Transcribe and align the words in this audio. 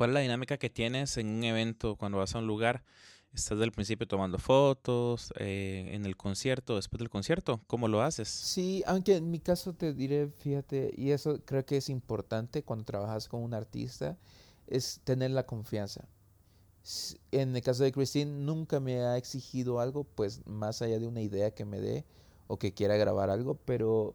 ¿Cuál 0.00 0.12
es 0.12 0.14
la 0.14 0.20
dinámica 0.20 0.56
que 0.56 0.70
tienes 0.70 1.18
en 1.18 1.28
un 1.28 1.44
evento 1.44 1.94
cuando 1.94 2.16
vas 2.16 2.34
a 2.34 2.38
un 2.38 2.46
lugar? 2.46 2.82
¿Estás 3.34 3.58
del 3.58 3.70
principio 3.70 4.08
tomando 4.08 4.38
fotos, 4.38 5.30
eh, 5.38 5.90
en 5.92 6.06
el 6.06 6.16
concierto, 6.16 6.76
después 6.76 7.00
del 7.00 7.10
concierto? 7.10 7.60
¿Cómo 7.66 7.86
lo 7.86 8.00
haces? 8.00 8.26
Sí, 8.26 8.82
aunque 8.86 9.16
en 9.16 9.30
mi 9.30 9.40
caso 9.40 9.74
te 9.74 9.92
diré, 9.92 10.28
fíjate, 10.38 10.94
y 10.96 11.10
eso 11.10 11.42
creo 11.44 11.66
que 11.66 11.76
es 11.76 11.90
importante 11.90 12.62
cuando 12.62 12.86
trabajas 12.86 13.28
con 13.28 13.42
un 13.42 13.52
artista, 13.52 14.16
es 14.68 15.02
tener 15.04 15.32
la 15.32 15.44
confianza. 15.44 16.08
En 17.30 17.54
el 17.54 17.60
caso 17.60 17.84
de 17.84 17.92
Christine, 17.92 18.30
nunca 18.30 18.80
me 18.80 19.02
ha 19.02 19.18
exigido 19.18 19.80
algo, 19.80 20.04
pues 20.04 20.40
más 20.46 20.80
allá 20.80 20.98
de 20.98 21.08
una 21.08 21.20
idea 21.20 21.50
que 21.50 21.66
me 21.66 21.78
dé 21.78 22.06
o 22.46 22.58
que 22.58 22.72
quiera 22.72 22.96
grabar 22.96 23.28
algo, 23.28 23.58
pero 23.66 24.14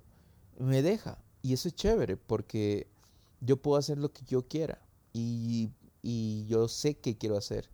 me 0.58 0.82
deja. 0.82 1.20
Y 1.44 1.54
eso 1.54 1.68
es 1.68 1.76
chévere 1.76 2.18
porque 2.18 2.88
yo 3.40 3.58
puedo 3.58 3.78
hacer 3.78 4.00
lo 4.00 4.12
que 4.12 4.24
yo 4.26 4.48
quiera 4.48 4.80
y, 5.16 5.72
y 6.02 6.46
yo 6.48 6.68
sé 6.68 6.96
qué 6.96 7.18
quiero 7.18 7.38
hacer. 7.38 7.70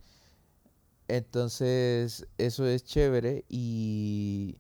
Entonces, 1.08 2.28
eso 2.38 2.66
es 2.68 2.86
chévere 2.86 3.44
y 3.50 4.58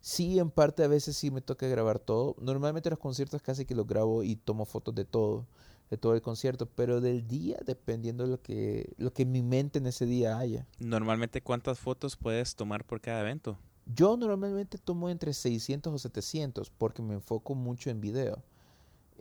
sí, 0.00 0.38
en 0.38 0.50
parte 0.50 0.82
a 0.82 0.88
veces 0.88 1.16
sí 1.16 1.30
me 1.30 1.40
toca 1.40 1.66
grabar 1.68 1.98
todo. 1.98 2.34
Normalmente 2.40 2.90
los 2.90 2.98
conciertos 2.98 3.40
casi 3.40 3.64
que 3.64 3.74
los 3.74 3.86
grabo 3.86 4.22
y 4.22 4.36
tomo 4.36 4.64
fotos 4.66 4.94
de 4.94 5.04
todo, 5.04 5.46
de 5.90 5.96
todo 5.96 6.14
el 6.14 6.22
concierto, 6.22 6.66
pero 6.66 7.00
del 7.00 7.26
día 7.26 7.56
dependiendo 7.64 8.24
de 8.24 8.30
lo 8.30 8.42
que, 8.42 8.92
lo 8.98 9.12
que 9.12 9.24
mi 9.24 9.42
mente 9.42 9.78
en 9.78 9.86
ese 9.86 10.06
día 10.06 10.36
haya. 10.36 10.66
Normalmente, 10.78 11.40
¿cuántas 11.40 11.78
fotos 11.78 12.16
puedes 12.16 12.56
tomar 12.56 12.84
por 12.84 13.00
cada 13.00 13.20
evento? 13.20 13.56
Yo 13.86 14.16
normalmente 14.16 14.76
tomo 14.76 15.08
entre 15.08 15.32
600 15.32 15.92
o 15.92 15.98
700 15.98 16.70
porque 16.70 17.00
me 17.00 17.14
enfoco 17.14 17.54
mucho 17.54 17.90
en 17.90 18.00
video. 18.00 18.42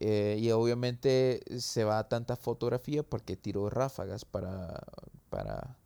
Eh, 0.05 0.37
y 0.39 0.51
obviamente 0.51 1.41
se 1.59 1.85
va 1.85 1.97
a 1.99 2.09
tanta 2.09 2.35
fotografía 2.35 3.03
porque 3.03 3.37
tiro 3.37 3.69
ráfagas 3.69 4.25
para, 4.25 4.83
para 5.29 5.77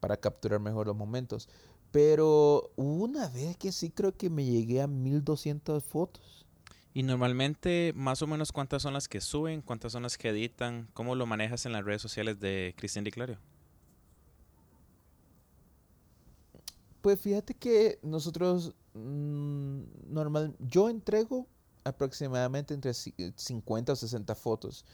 para 0.00 0.16
capturar 0.16 0.58
mejor 0.58 0.86
los 0.86 0.96
momentos. 0.96 1.48
Pero 1.92 2.72
una 2.76 3.28
vez 3.28 3.56
que 3.56 3.70
sí 3.70 3.90
creo 3.90 4.12
que 4.12 4.30
me 4.30 4.44
llegué 4.44 4.80
a 4.80 4.86
1200 4.86 5.84
fotos. 5.84 6.46
Y 6.92 7.04
normalmente, 7.04 7.92
más 7.94 8.20
o 8.22 8.26
menos, 8.26 8.50
¿cuántas 8.50 8.82
son 8.82 8.94
las 8.94 9.06
que 9.06 9.20
suben? 9.20 9.62
¿Cuántas 9.62 9.92
son 9.92 10.02
las 10.02 10.18
que 10.18 10.30
editan? 10.30 10.88
¿Cómo 10.92 11.14
lo 11.14 11.26
manejas 11.26 11.66
en 11.66 11.72
las 11.72 11.84
redes 11.84 12.02
sociales 12.02 12.40
de 12.40 12.74
Cristian 12.76 13.04
Di 13.04 13.12
Clario? 13.12 13.38
Pues 17.00 17.20
fíjate 17.20 17.54
que 17.54 17.98
nosotros, 18.02 18.74
mm, 18.94 19.80
normal, 20.08 20.56
yo 20.58 20.88
entrego 20.88 21.46
aproximadamente 21.84 22.74
entre 22.74 22.92
50 22.94 23.92
o 23.92 23.96
60 23.96 24.34
fotos. 24.34 24.84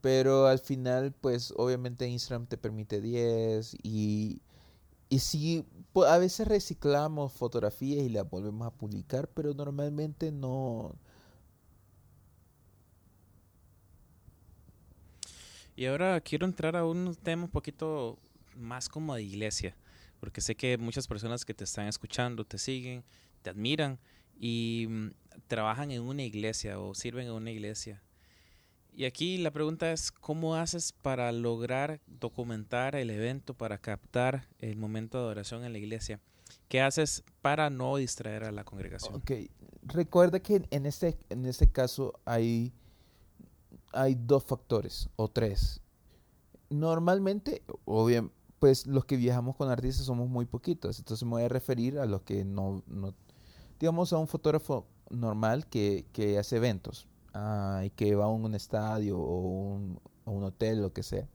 Pero 0.00 0.46
al 0.46 0.60
final, 0.60 1.12
pues 1.12 1.52
obviamente 1.56 2.08
Instagram 2.08 2.46
te 2.46 2.56
permite 2.56 3.00
10 3.00 3.76
y, 3.82 4.42
y 5.08 5.18
sí, 5.18 5.64
a 6.06 6.18
veces 6.18 6.46
reciclamos 6.46 7.32
fotografías 7.32 8.04
y 8.04 8.08
las 8.08 8.28
volvemos 8.28 8.66
a 8.66 8.70
publicar, 8.70 9.28
pero 9.28 9.54
normalmente 9.54 10.30
no. 10.30 10.94
Y 15.74 15.86
ahora 15.86 16.20
quiero 16.20 16.44
entrar 16.46 16.76
a 16.76 16.84
un 16.84 17.14
tema 17.14 17.44
un 17.44 17.50
poquito 17.50 18.18
más 18.56 18.88
como 18.88 19.14
de 19.14 19.22
iglesia, 19.22 19.76
porque 20.20 20.40
sé 20.40 20.56
que 20.56 20.76
muchas 20.76 21.06
personas 21.06 21.44
que 21.44 21.54
te 21.54 21.64
están 21.64 21.86
escuchando 21.86 22.44
te 22.44 22.58
siguen, 22.58 23.04
te 23.42 23.50
admiran 23.50 23.98
y 24.40 24.86
mm, 24.88 25.10
trabajan 25.46 25.90
en 25.90 26.02
una 26.02 26.22
iglesia 26.22 26.80
o 26.80 26.94
sirven 26.94 27.26
en 27.26 27.32
una 27.32 27.50
iglesia. 27.50 28.02
Y 28.92 29.04
aquí 29.04 29.38
la 29.38 29.52
pregunta 29.52 29.92
es, 29.92 30.10
¿cómo 30.10 30.56
haces 30.56 30.92
para 30.92 31.30
lograr 31.30 32.00
documentar 32.06 32.96
el 32.96 33.10
evento, 33.10 33.54
para 33.54 33.78
captar 33.78 34.48
el 34.58 34.76
momento 34.76 35.18
de 35.18 35.24
adoración 35.24 35.64
en 35.64 35.72
la 35.72 35.78
iglesia? 35.78 36.20
¿Qué 36.68 36.80
haces 36.80 37.22
para 37.40 37.70
no 37.70 37.96
distraer 37.96 38.44
a 38.44 38.50
la 38.50 38.64
congregación? 38.64 39.14
Ok, 39.14 39.30
recuerda 39.84 40.40
que 40.40 40.66
en 40.70 40.86
este, 40.86 41.16
en 41.28 41.46
este 41.46 41.70
caso 41.70 42.18
hay, 42.24 42.72
hay 43.92 44.16
dos 44.16 44.44
factores 44.44 45.08
o 45.16 45.28
tres. 45.28 45.80
Normalmente, 46.68 47.62
obviamente, 47.84 48.34
pues 48.58 48.86
los 48.86 49.04
que 49.04 49.16
viajamos 49.16 49.56
con 49.56 49.70
artistas 49.70 50.06
somos 50.06 50.28
muy 50.28 50.44
poquitos, 50.44 50.98
entonces 50.98 51.24
me 51.24 51.30
voy 51.30 51.42
a 51.44 51.48
referir 51.48 51.98
a 51.98 52.06
los 52.06 52.22
que 52.22 52.44
no, 52.44 52.82
no 52.86 53.14
digamos 53.78 54.12
a 54.12 54.18
un 54.18 54.26
fotógrafo 54.26 54.86
normal 55.10 55.66
que, 55.66 56.06
que 56.12 56.38
hace 56.38 56.56
eventos, 56.56 57.08
y 57.84 57.90
que 57.90 58.14
va 58.14 58.24
a 58.24 58.28
un 58.28 58.54
estadio 58.54 59.18
o 59.18 59.40
un, 59.40 60.00
un 60.24 60.44
hotel, 60.44 60.82
lo 60.82 60.92
que 60.92 61.02
sea. 61.02 61.28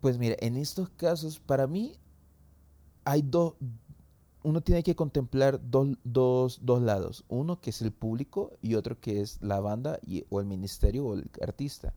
Pues 0.00 0.18
mira, 0.18 0.36
en 0.40 0.56
estos 0.56 0.88
casos, 0.90 1.38
para 1.38 1.66
mí, 1.66 1.96
hay 3.04 3.22
dos, 3.22 3.54
uno 4.42 4.60
tiene 4.60 4.82
que 4.82 4.94
contemplar 4.94 5.60
dos, 5.70 5.96
dos, 6.04 6.60
dos, 6.62 6.82
lados. 6.82 7.24
Uno 7.28 7.60
que 7.60 7.70
es 7.70 7.82
el 7.82 7.92
público 7.92 8.52
y 8.62 8.74
otro 8.74 9.00
que 9.00 9.20
es 9.20 9.42
la 9.42 9.60
banda 9.60 9.98
y, 10.06 10.24
o 10.28 10.40
el 10.40 10.46
ministerio 10.46 11.04
o 11.06 11.14
el 11.14 11.28
artista. 11.42 11.94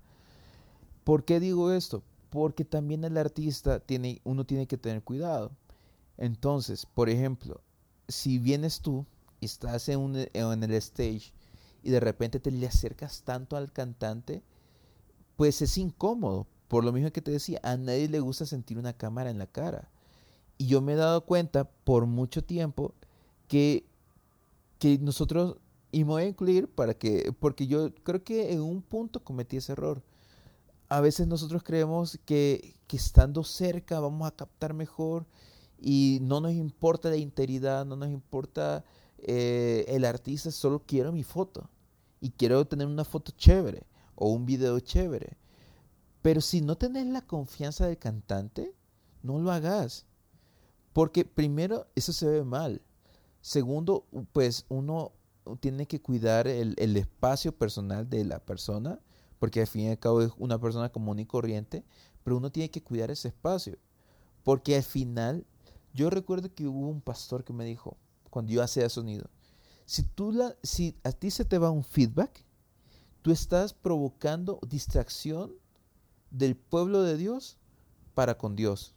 ¿Por 1.03 1.25
qué 1.25 1.39
digo 1.39 1.71
esto? 1.71 2.03
Porque 2.29 2.65
también 2.65 3.03
el 3.03 3.17
artista 3.17 3.79
tiene, 3.79 4.21
uno 4.23 4.45
tiene 4.45 4.67
que 4.67 4.77
tener 4.77 5.03
cuidado. 5.03 5.51
Entonces, 6.17 6.85
por 6.85 7.09
ejemplo, 7.09 7.61
si 8.07 8.39
vienes 8.39 8.81
tú 8.81 9.05
y 9.39 9.45
estás 9.45 9.89
en, 9.89 9.99
un, 9.99 10.27
en 10.33 10.63
el 10.63 10.73
stage 10.73 11.33
y 11.83 11.91
de 11.91 11.99
repente 11.99 12.39
te 12.39 12.51
le 12.51 12.67
acercas 12.67 13.23
tanto 13.23 13.55
al 13.55 13.71
cantante, 13.71 14.43
pues 15.35 15.61
es 15.61 15.77
incómodo. 15.77 16.47
Por 16.67 16.83
lo 16.83 16.91
mismo 16.91 17.11
que 17.11 17.21
te 17.21 17.31
decía, 17.31 17.59
a 17.63 17.77
nadie 17.77 18.09
le 18.09 18.19
gusta 18.19 18.45
sentir 18.45 18.77
una 18.77 18.93
cámara 18.93 19.29
en 19.29 19.39
la 19.39 19.47
cara. 19.47 19.89
Y 20.57 20.67
yo 20.67 20.81
me 20.81 20.93
he 20.93 20.97
dado 20.97 21.25
cuenta 21.25 21.63
por 21.63 22.05
mucho 22.05 22.43
tiempo 22.43 22.93
que, 23.47 23.85
que 24.77 24.97
nosotros, 24.99 25.57
y 25.91 26.03
me 26.03 26.11
voy 26.11 26.23
a 26.23 26.27
incluir 26.27 26.67
para 26.67 26.93
que, 26.93 27.33
porque 27.39 27.65
yo 27.65 27.93
creo 28.03 28.23
que 28.23 28.51
en 28.51 28.61
un 28.61 28.81
punto 28.81 29.23
cometí 29.23 29.57
ese 29.57 29.71
error. 29.71 30.03
A 30.89 31.01
veces 31.01 31.27
nosotros 31.27 31.63
creemos 31.63 32.19
que, 32.25 32.75
que 32.87 32.97
estando 32.97 33.43
cerca 33.43 33.99
vamos 33.99 34.27
a 34.27 34.35
captar 34.35 34.73
mejor 34.73 35.25
y 35.79 36.19
no 36.21 36.41
nos 36.41 36.51
importa 36.51 37.09
la 37.09 37.15
integridad, 37.15 37.85
no 37.85 37.95
nos 37.95 38.09
importa 38.09 38.83
eh, 39.25 39.85
el 39.87 40.05
artista 40.05 40.51
solo 40.51 40.83
quiero 40.85 41.11
mi 41.11 41.23
foto 41.23 41.69
y 42.21 42.31
quiero 42.31 42.65
tener 42.65 42.87
una 42.87 43.05
foto 43.05 43.31
chévere 43.31 43.85
o 44.15 44.29
un 44.29 44.45
video 44.45 44.79
chévere. 44.79 45.37
Pero 46.21 46.41
si 46.41 46.61
no 46.61 46.77
tenés 46.77 47.07
la 47.07 47.21
confianza 47.21 47.87
del 47.87 47.97
cantante, 47.97 48.73
no 49.23 49.39
lo 49.39 49.51
hagas. 49.51 50.05
Porque 50.93 51.23
primero, 51.23 51.87
eso 51.95 52.11
se 52.11 52.27
ve 52.27 52.43
mal. 52.43 52.81
Segundo, 53.41 54.05
pues 54.33 54.65
uno 54.67 55.13
tiene 55.61 55.87
que 55.87 56.01
cuidar 56.01 56.47
el, 56.47 56.75
el, 56.77 56.97
espacio 56.97 57.57
personal 57.57 58.09
de 58.09 58.25
la 58.25 58.39
persona, 58.39 58.99
porque 59.39 59.61
al 59.61 59.67
fin 59.67 59.83
y 59.83 59.89
al 59.89 59.99
cabo 59.99 60.21
es 60.21 60.31
una 60.37 60.59
persona 60.59 60.91
común 60.91 61.19
y 61.19 61.25
corriente, 61.25 61.85
pero 62.23 62.37
uno 62.37 62.51
tiene 62.51 62.69
que 62.69 62.83
cuidar 62.83 63.11
ese 63.11 63.29
espacio. 63.29 63.77
Porque 64.43 64.75
al 64.75 64.83
final, 64.83 65.45
yo 65.93 66.09
recuerdo 66.09 66.53
que 66.53 66.67
hubo 66.67 66.87
un 66.87 67.01
pastor 67.01 67.43
que 67.43 67.53
me 67.53 67.65
dijo, 67.65 67.97
cuando 68.29 68.51
yo 68.51 68.63
hacía 68.63 68.89
sonido. 68.89 69.29
Si, 69.85 70.03
tú 70.03 70.31
la, 70.31 70.55
si 70.61 70.95
a 71.03 71.11
ti 71.11 71.31
se 71.31 71.45
te 71.45 71.57
va 71.57 71.71
un 71.71 71.83
feedback, 71.83 72.45
tú 73.21 73.31
estás 73.31 73.73
provocando 73.73 74.59
distracción 74.67 75.53
del 76.31 76.55
pueblo 76.55 77.01
de 77.03 77.17
Dios 77.17 77.57
para 78.13 78.37
con 78.37 78.55
Dios. 78.55 78.93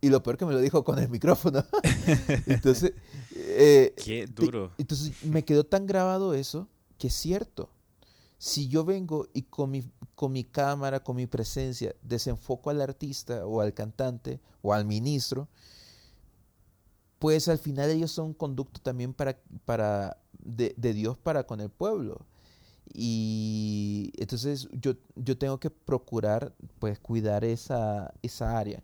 Y 0.00 0.10
lo 0.10 0.22
peor 0.22 0.36
que 0.36 0.46
me 0.46 0.52
lo 0.52 0.60
dijo 0.60 0.84
con 0.84 0.98
el 0.98 1.08
micrófono. 1.10 1.64
entonces, 2.46 2.92
eh, 3.34 3.94
qué 3.96 4.26
duro. 4.26 4.72
entonces 4.78 5.24
me 5.24 5.44
quedó 5.44 5.64
tan 5.64 5.86
grabado 5.86 6.34
eso 6.34 6.68
que 6.98 7.08
es 7.08 7.14
cierto. 7.14 7.70
Si 8.38 8.68
yo 8.68 8.84
vengo 8.84 9.28
y 9.32 9.42
con 9.42 9.70
mi, 9.70 9.82
con 10.14 10.30
mi 10.30 10.44
cámara, 10.44 11.02
con 11.02 11.16
mi 11.16 11.26
presencia, 11.26 11.94
desenfoco 12.02 12.68
al 12.68 12.82
artista 12.82 13.46
o 13.46 13.62
al 13.62 13.72
cantante 13.72 14.40
o 14.60 14.74
al 14.74 14.84
ministro, 14.84 15.48
pues 17.18 17.48
al 17.48 17.58
final 17.58 17.90
ellos 17.90 18.10
son 18.10 18.26
un 18.26 18.34
conducto 18.34 18.80
también 18.80 19.14
para, 19.14 19.38
para 19.64 20.18
de, 20.38 20.74
Dios 20.76 21.16
para 21.18 21.44
con 21.44 21.60
el 21.60 21.70
pueblo. 21.70 22.26
Y 22.92 24.12
entonces 24.16 24.68
yo, 24.72 24.94
yo 25.16 25.36
tengo 25.36 25.58
que 25.58 25.70
procurar 25.70 26.54
pues 26.78 26.98
cuidar 26.98 27.44
esa, 27.44 28.14
esa 28.22 28.58
área. 28.58 28.82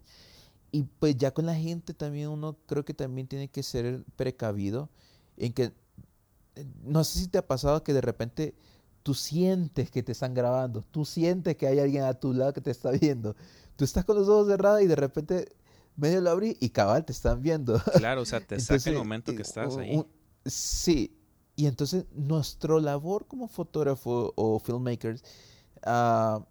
Y 0.71 0.85
pues 0.85 1.17
ya 1.17 1.33
con 1.33 1.47
la 1.47 1.55
gente 1.55 1.95
también 1.95 2.29
uno 2.29 2.57
creo 2.67 2.85
que 2.85 2.95
también 2.95 3.29
tiene 3.29 3.49
que 3.49 3.63
ser 3.63 4.05
precavido 4.17 4.89
en 5.37 5.53
que 5.53 5.73
no 6.83 7.05
sé 7.05 7.21
si 7.21 7.29
te 7.29 7.39
ha 7.39 7.47
pasado 7.47 7.83
que 7.83 7.93
de 7.93 8.01
repente 8.01 8.55
tú 9.03 9.15
sientes 9.15 9.91
que 9.91 10.03
te 10.03 10.13
están 10.13 10.35
grabando, 10.35 10.83
tú 10.83 11.05
sientes 11.05 11.57
que 11.57 11.67
hay 11.67 11.79
alguien 11.79 12.05
a 12.05 12.15
tu 12.15 12.33
lado 12.33 12.53
que 12.53 12.61
te 12.61 12.71
está 12.71 12.91
viendo. 12.91 13.37
Tú 13.77 13.85
estás 13.85 14.05
con 14.05 14.17
los 14.17 14.29
ojos 14.29 14.49
cerrados 14.49 14.83
y 14.83 14.87
de 14.87 14.97
repente 14.97 15.53
medio 15.97 16.21
lo 16.21 16.31
abrí 16.31 16.57
y 16.61 16.71
cabal 16.71 17.05
te 17.05 17.13
están 17.13 17.43
viendo. 17.43 17.81
Claro, 17.97 18.23
o 18.23 18.25
sea, 18.25 18.41
te 18.41 18.59
saca 18.61 18.91
el 18.91 18.97
momento 18.97 19.35
que 19.35 19.43
estás 19.43 19.77
ahí. 19.77 20.05
sí, 20.47 21.17
y 21.57 21.67
entonces 21.67 22.07
nuestra 22.13 22.79
labor 22.81 23.27
como 23.27 23.49
fotógrafo 23.49 24.33
o 24.37 24.59
filmmakers 24.59 25.23
uh, 25.87 26.43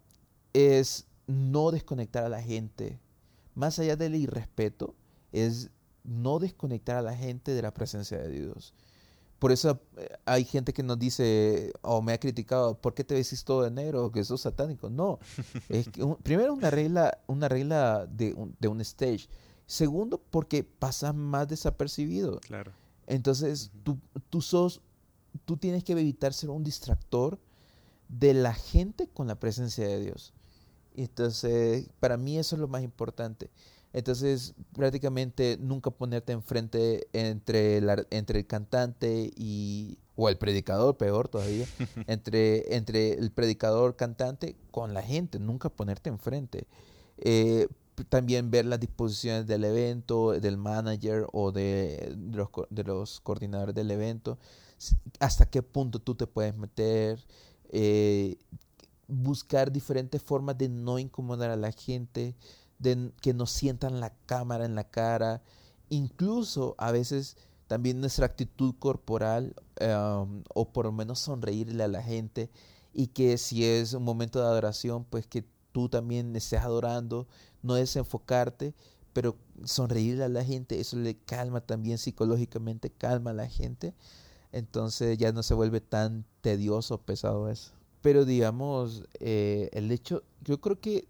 es 0.52 1.06
no 1.26 1.70
desconectar 1.70 2.24
a 2.24 2.28
la 2.28 2.42
gente, 2.42 3.00
más 3.54 3.78
allá 3.78 3.96
del 3.96 4.14
irrespeto, 4.14 4.94
es 5.32 5.70
no 6.04 6.38
desconectar 6.38 6.96
a 6.96 7.02
la 7.02 7.16
gente 7.16 7.52
de 7.52 7.62
la 7.62 7.72
presencia 7.72 8.18
de 8.18 8.28
Dios. 8.28 8.74
Por 9.42 9.50
eso 9.50 9.80
eh, 9.96 10.08
hay 10.24 10.44
gente 10.44 10.72
que 10.72 10.84
nos 10.84 11.00
dice, 11.00 11.72
o 11.80 12.00
me 12.00 12.12
ha 12.12 12.20
criticado, 12.20 12.80
¿por 12.80 12.94
qué 12.94 13.02
te 13.02 13.16
vestís 13.16 13.42
todo 13.42 13.62
de 13.62 13.72
negro? 13.72 14.12
Que 14.12 14.22
sos 14.22 14.42
satánico. 14.42 14.88
No. 14.88 15.18
es 15.68 15.88
que, 15.88 16.06
primero, 16.22 16.54
una 16.54 16.70
regla, 16.70 17.18
una 17.26 17.48
regla 17.48 18.06
de 18.06 18.34
un, 18.34 18.54
de 18.60 18.68
un 18.68 18.80
stage. 18.82 19.28
Segundo, 19.66 20.22
porque 20.30 20.62
pasas 20.62 21.12
más 21.12 21.48
desapercibido. 21.48 22.38
Claro. 22.38 22.70
Entonces, 23.08 23.72
tú, 23.82 23.98
tú 24.30 24.42
sos, 24.42 24.80
tú 25.44 25.56
tienes 25.56 25.82
que 25.82 25.90
evitar 25.90 26.32
ser 26.32 26.50
un 26.50 26.62
distractor 26.62 27.40
de 28.08 28.34
la 28.34 28.54
gente 28.54 29.08
con 29.08 29.26
la 29.26 29.40
presencia 29.40 29.88
de 29.88 29.98
Dios. 29.98 30.34
Entonces, 30.94 31.90
para 31.98 32.16
mí 32.16 32.38
eso 32.38 32.54
es 32.54 32.60
lo 32.60 32.68
más 32.68 32.84
importante. 32.84 33.50
Entonces, 33.92 34.54
prácticamente 34.74 35.58
nunca 35.60 35.90
ponerte 35.90 36.32
enfrente 36.32 37.08
entre, 37.12 37.82
entre 38.10 38.38
el 38.40 38.46
cantante 38.46 39.30
y, 39.36 39.98
o 40.16 40.28
el 40.28 40.38
predicador, 40.38 40.96
peor 40.96 41.28
todavía, 41.28 41.66
entre, 42.06 42.74
entre 42.74 43.14
el 43.14 43.30
predicador 43.30 43.96
cantante 43.96 44.56
con 44.70 44.94
la 44.94 45.02
gente, 45.02 45.38
nunca 45.38 45.68
ponerte 45.68 46.08
enfrente. 46.08 46.66
Eh, 47.18 47.68
también 48.08 48.50
ver 48.50 48.64
las 48.64 48.80
disposiciones 48.80 49.46
del 49.46 49.64
evento, 49.64 50.32
del 50.32 50.56
manager 50.56 51.26
o 51.32 51.52
de, 51.52 52.16
los, 52.32 52.48
de 52.70 52.84
los 52.84 53.20
coordinadores 53.20 53.74
del 53.74 53.90
evento, 53.90 54.38
hasta 55.20 55.46
qué 55.46 55.62
punto 55.62 55.98
tú 55.98 56.14
te 56.14 56.26
puedes 56.26 56.56
meter, 56.56 57.22
eh, 57.68 58.36
buscar 59.06 59.70
diferentes 59.70 60.22
formas 60.22 60.56
de 60.56 60.68
no 60.68 60.98
incomodar 60.98 61.50
a 61.50 61.56
la 61.56 61.72
gente, 61.72 62.34
que 63.20 63.34
nos 63.34 63.50
sientan 63.50 64.00
la 64.00 64.14
cámara 64.26 64.64
en 64.64 64.74
la 64.74 64.84
cara, 64.84 65.42
incluso 65.88 66.74
a 66.78 66.90
veces 66.92 67.36
también 67.66 68.00
nuestra 68.00 68.26
actitud 68.26 68.74
corporal 68.78 69.54
em, 69.76 70.44
o 70.54 70.72
por 70.72 70.86
lo 70.86 70.92
menos 70.92 71.20
sonreírle 71.20 71.82
a 71.82 71.88
la 71.88 72.02
gente 72.02 72.50
y 72.92 73.08
que 73.08 73.38
si 73.38 73.64
es 73.64 73.94
un 73.94 74.02
momento 74.04 74.40
de 74.40 74.46
adoración, 74.46 75.04
pues 75.04 75.26
que 75.26 75.44
tú 75.72 75.88
también 75.88 76.36
estés 76.36 76.60
adorando, 76.60 77.26
no 77.62 77.74
desenfocarte, 77.74 78.74
pero 79.12 79.36
sonreírle 79.64 80.24
a 80.24 80.28
la 80.28 80.44
gente, 80.44 80.80
eso 80.80 80.96
le 80.96 81.16
calma 81.16 81.60
también 81.60 81.98
psicológicamente, 81.98 82.90
calma 82.90 83.30
a 83.30 83.34
la 83.34 83.48
gente. 83.48 83.94
Entonces 84.52 85.16
ya 85.16 85.32
no 85.32 85.42
se 85.42 85.54
vuelve 85.54 85.80
tan 85.80 86.26
tedioso, 86.42 86.98
pesado 86.98 87.48
eso. 87.48 87.72
Pero 88.02 88.24
digamos, 88.24 89.04
eh, 89.20 89.70
el 89.72 89.90
hecho, 89.90 90.24
yo 90.42 90.60
creo 90.60 90.80
que 90.80 91.08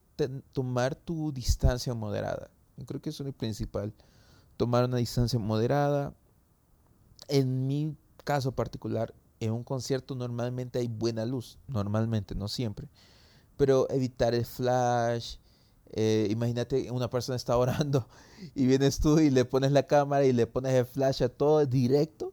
tomar 0.52 0.94
tu 0.94 1.32
distancia 1.32 1.94
moderada, 1.94 2.50
yo 2.76 2.86
creo 2.86 3.00
que 3.00 3.10
eso 3.10 3.22
es 3.22 3.26
lo 3.26 3.32
principal. 3.32 3.92
Tomar 4.56 4.84
una 4.84 4.96
distancia 4.96 5.38
moderada. 5.38 6.14
En 7.28 7.66
mi 7.66 7.96
caso 8.24 8.52
particular, 8.52 9.14
en 9.40 9.52
un 9.52 9.64
concierto 9.64 10.14
normalmente 10.14 10.78
hay 10.78 10.88
buena 10.88 11.24
luz, 11.24 11.58
normalmente, 11.68 12.34
no 12.34 12.48
siempre. 12.48 12.88
Pero 13.56 13.88
evitar 13.90 14.34
el 14.34 14.44
flash, 14.44 15.36
eh, 15.90 16.28
imagínate, 16.30 16.90
una 16.90 17.10
persona 17.10 17.36
está 17.36 17.56
orando 17.56 18.08
y 18.54 18.66
vienes 18.66 18.98
tú 18.98 19.18
y 19.18 19.30
le 19.30 19.44
pones 19.44 19.72
la 19.72 19.86
cámara 19.86 20.24
y 20.24 20.32
le 20.32 20.46
pones 20.46 20.72
el 20.74 20.86
flash 20.86 21.22
a 21.22 21.28
todo 21.28 21.64
directo. 21.66 22.32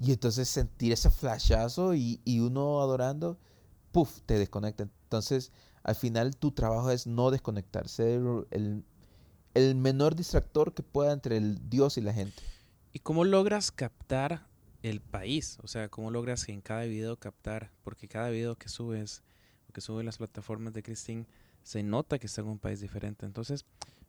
Y 0.00 0.12
entonces 0.12 0.48
sentir 0.48 0.92
ese 0.92 1.08
flashazo 1.10 1.94
y, 1.94 2.20
y 2.24 2.40
uno 2.40 2.80
adorando, 2.80 3.38
puff, 3.92 4.20
te 4.26 4.38
desconecta. 4.38 4.88
Entonces, 5.04 5.52
al 5.84 5.94
final 5.94 6.34
tu 6.36 6.50
trabajo 6.50 6.90
es 6.90 7.06
no 7.06 7.30
desconectarse, 7.30 8.14
el, 8.50 8.84
el 9.52 9.74
menor 9.76 10.16
distractor 10.16 10.72
que 10.72 10.82
pueda 10.82 11.12
entre 11.12 11.36
el 11.36 11.68
Dios 11.68 11.98
y 11.98 12.00
la 12.00 12.14
gente. 12.14 12.42
¿Y 12.92 13.00
cómo 13.00 13.24
logras 13.24 13.70
captar 13.70 14.46
el 14.82 15.02
país? 15.02 15.58
O 15.62 15.68
sea, 15.68 15.90
¿cómo 15.90 16.10
logras 16.10 16.48
en 16.48 16.62
cada 16.62 16.84
video 16.84 17.18
captar? 17.18 17.70
Porque 17.82 18.08
cada 18.08 18.30
video 18.30 18.56
que 18.56 18.70
subes, 18.70 19.22
que 19.74 19.82
suben 19.82 20.06
las 20.06 20.16
plataformas 20.16 20.72
de 20.72 20.82
Christine, 20.82 21.26
se 21.62 21.82
nota 21.82 22.18
que 22.18 22.26
está 22.28 22.40
en 22.40 22.48
un 22.48 22.58
país 22.58 22.80
diferente. 22.80 23.26
Entonces, 23.26 23.66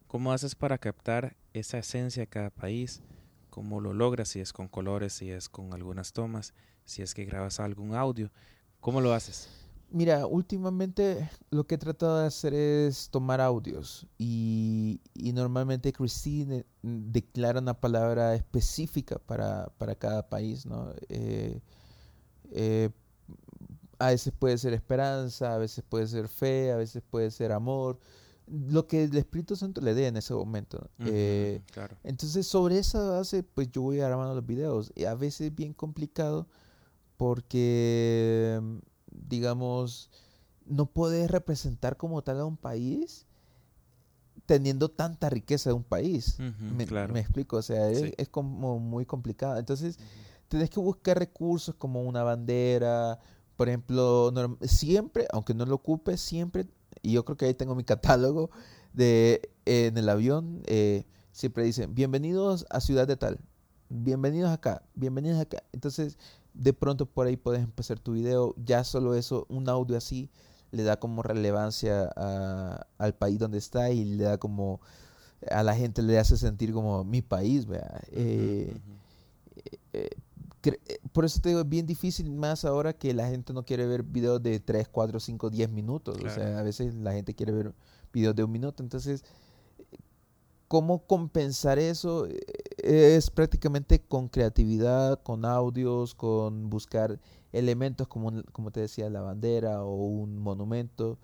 ¿cómo 0.07 0.31
haces 0.31 0.55
para 0.55 0.77
captar 0.77 1.35
esa 1.53 1.77
esencia 1.77 2.21
de 2.21 2.27
cada 2.27 2.51
país? 2.51 3.01
¿Cómo 3.49 3.81
lo 3.81 3.93
logras? 3.93 4.29
Si 4.29 4.39
es 4.39 4.53
con 4.53 4.69
colores, 4.69 5.11
si 5.11 5.29
es 5.29 5.49
con 5.49 5.73
algunas 5.73 6.13
tomas, 6.13 6.53
si 6.85 7.01
es 7.01 7.13
que 7.13 7.25
grabas 7.25 7.59
algún 7.59 7.95
audio. 7.95 8.31
¿Cómo 8.79 9.01
lo 9.01 9.13
haces? 9.13 9.64
Mira, 9.95 10.27
últimamente 10.27 11.29
lo 11.51 11.65
que 11.65 11.75
he 11.75 11.77
tratado 11.77 12.19
de 12.19 12.27
hacer 12.27 12.53
es 12.53 13.07
tomar 13.09 13.39
audios 13.39 14.05
y, 14.17 14.99
normalmente 15.33 15.93
Christine 15.93 16.65
declara 16.81 17.61
una 17.61 17.79
palabra 17.79 18.35
específica 18.35 19.19
para, 19.19 19.71
cada 19.97 20.27
país, 20.27 20.65
¿no? 20.65 20.93
Eh, 21.07 21.61
eh, 22.51 22.89
a 23.97 24.07
veces 24.07 24.33
puede 24.37 24.57
ser 24.57 24.73
esperanza, 24.73 25.55
a 25.55 25.59
veces 25.59 25.81
puede 25.87 26.07
ser 26.07 26.27
fe, 26.27 26.73
a 26.73 26.75
veces 26.75 27.01
puede 27.09 27.31
ser 27.31 27.53
amor, 27.53 27.97
lo 28.47 28.87
que 28.87 29.05
el 29.05 29.15
Espíritu 29.15 29.55
Santo 29.55 29.79
le 29.79 29.93
dé 29.93 30.07
en 30.07 30.17
ese 30.17 30.33
momento. 30.33 30.89
Eh, 31.05 31.61
entonces, 32.03 32.45
sobre 32.45 32.79
esa 32.79 33.01
base, 33.11 33.43
pues 33.43 33.71
yo 33.71 33.83
voy 33.83 33.95
grabando 33.95 34.35
los 34.35 34.45
videos. 34.45 34.91
Y 34.93 35.05
a 35.05 35.15
veces 35.15 35.47
es 35.47 35.55
bien 35.55 35.73
complicado 35.73 36.49
porque, 37.15 38.59
digamos, 39.27 40.09
no 40.65 40.87
puedes 40.87 41.29
representar 41.29 41.97
como 41.97 42.21
tal 42.21 42.39
a 42.39 42.45
un 42.45 42.57
país 42.57 43.25
teniendo 44.45 44.89
tanta 44.89 45.29
riqueza 45.29 45.69
de 45.69 45.75
un 45.75 45.83
país. 45.83 46.37
me, 46.39 47.19
explico, 47.19 47.57
o 47.57 47.61
sea, 47.61 47.89
es, 47.89 48.29
como 48.29 48.79
muy 48.79 49.05
complicado. 49.05 49.57
Entonces, 49.57 49.97
tienes 50.47 50.69
que 50.69 50.79
buscar 50.79 51.17
recursos 51.17 51.75
como 51.75 52.03
una 52.03 52.23
bandera, 52.23 53.19
por 53.55 53.69
ejemplo, 53.69 54.31
siempre, 54.61 55.27
aunque 55.31 55.53
no 55.53 55.65
lo 55.65 55.75
ocupe, 55.75 56.17
siempre, 56.17 56.67
y 57.01 57.13
yo 57.13 57.25
creo 57.25 57.37
que 57.37 57.45
ahí 57.45 57.53
tengo 57.53 57.75
mi 57.75 57.83
catálogo 57.85 58.49
de 58.93 59.49
en 59.65 59.97
el 59.97 60.07
avión, 60.09 60.61
eh, 60.65 61.05
siempre 61.31 61.63
dicen, 61.63 61.95
bienvenidos 61.95 62.65
a 62.69 62.79
Ciudad 62.79 63.07
de 63.07 63.17
Tal, 63.17 63.39
bienvenidos 63.89 64.51
acá, 64.51 64.83
bienvenidos 64.93 65.39
acá. 65.39 65.63
Entonces, 65.73 66.17
de 66.55 66.73
pronto 66.73 67.05
por 67.05 67.27
ahí 67.27 67.37
puedes 67.37 67.61
empezar 67.61 67.99
tu 67.99 68.13
video, 68.13 68.55
ya 68.57 68.83
solo 68.83 69.15
eso, 69.15 69.45
un 69.49 69.69
audio 69.69 69.97
así, 69.97 70.29
le 70.71 70.83
da 70.83 70.97
como 70.97 71.21
relevancia 71.21 72.05
al 72.97 73.15
país 73.15 73.39
donde 73.39 73.57
está 73.57 73.91
y 73.91 74.03
le 74.05 74.23
da 74.23 74.37
como, 74.37 74.81
a 75.49 75.63
la 75.63 75.75
gente 75.75 76.01
le 76.01 76.17
hace 76.17 76.37
sentir 76.37 76.73
como 76.73 77.03
mi 77.03 77.21
país, 77.21 77.65
¿verdad? 77.65 78.01
Eh, 78.11 78.75
eh, 79.93 80.09
eh, 80.63 80.99
por 81.11 81.25
eso 81.25 81.39
te 81.39 81.49
digo, 81.49 81.61
es 81.61 81.69
bien 81.69 81.85
difícil 81.85 82.31
más 82.31 82.65
ahora 82.65 82.93
que 82.93 83.13
la 83.13 83.27
gente 83.27 83.53
no 83.53 83.63
quiere 83.63 83.85
ver 83.85 84.03
videos 84.03 84.41
de 84.41 84.59
3, 84.59 84.87
4, 84.87 85.19
5, 85.19 85.49
10 85.49 85.69
minutos. 85.71 86.17
O 86.23 86.29
sea, 86.29 86.59
a 86.59 86.63
veces 86.63 86.95
la 86.95 87.13
gente 87.13 87.35
quiere 87.35 87.51
ver 87.51 87.73
videos 88.11 88.35
de 88.35 88.43
un 88.43 88.51
minuto. 88.51 88.81
Entonces, 88.81 89.23
¿cómo 90.67 91.05
compensar 91.05 91.77
eso? 91.77 92.27
Eh, 92.85 93.15
es 93.15 93.31
prácticamente 93.31 93.99
con 93.99 94.29
creatividad, 94.29 95.21
con 95.23 95.43
audios, 95.43 96.13
con 96.13 96.69
buscar 96.69 97.19
elementos 97.51 98.07
como, 98.07 98.43
como 98.51 98.71
te 98.71 98.81
decía, 98.81 99.09
la 99.09 99.21
bandera 99.21 99.83
o 99.83 99.95
un 99.95 100.37
monumento. 100.37 101.17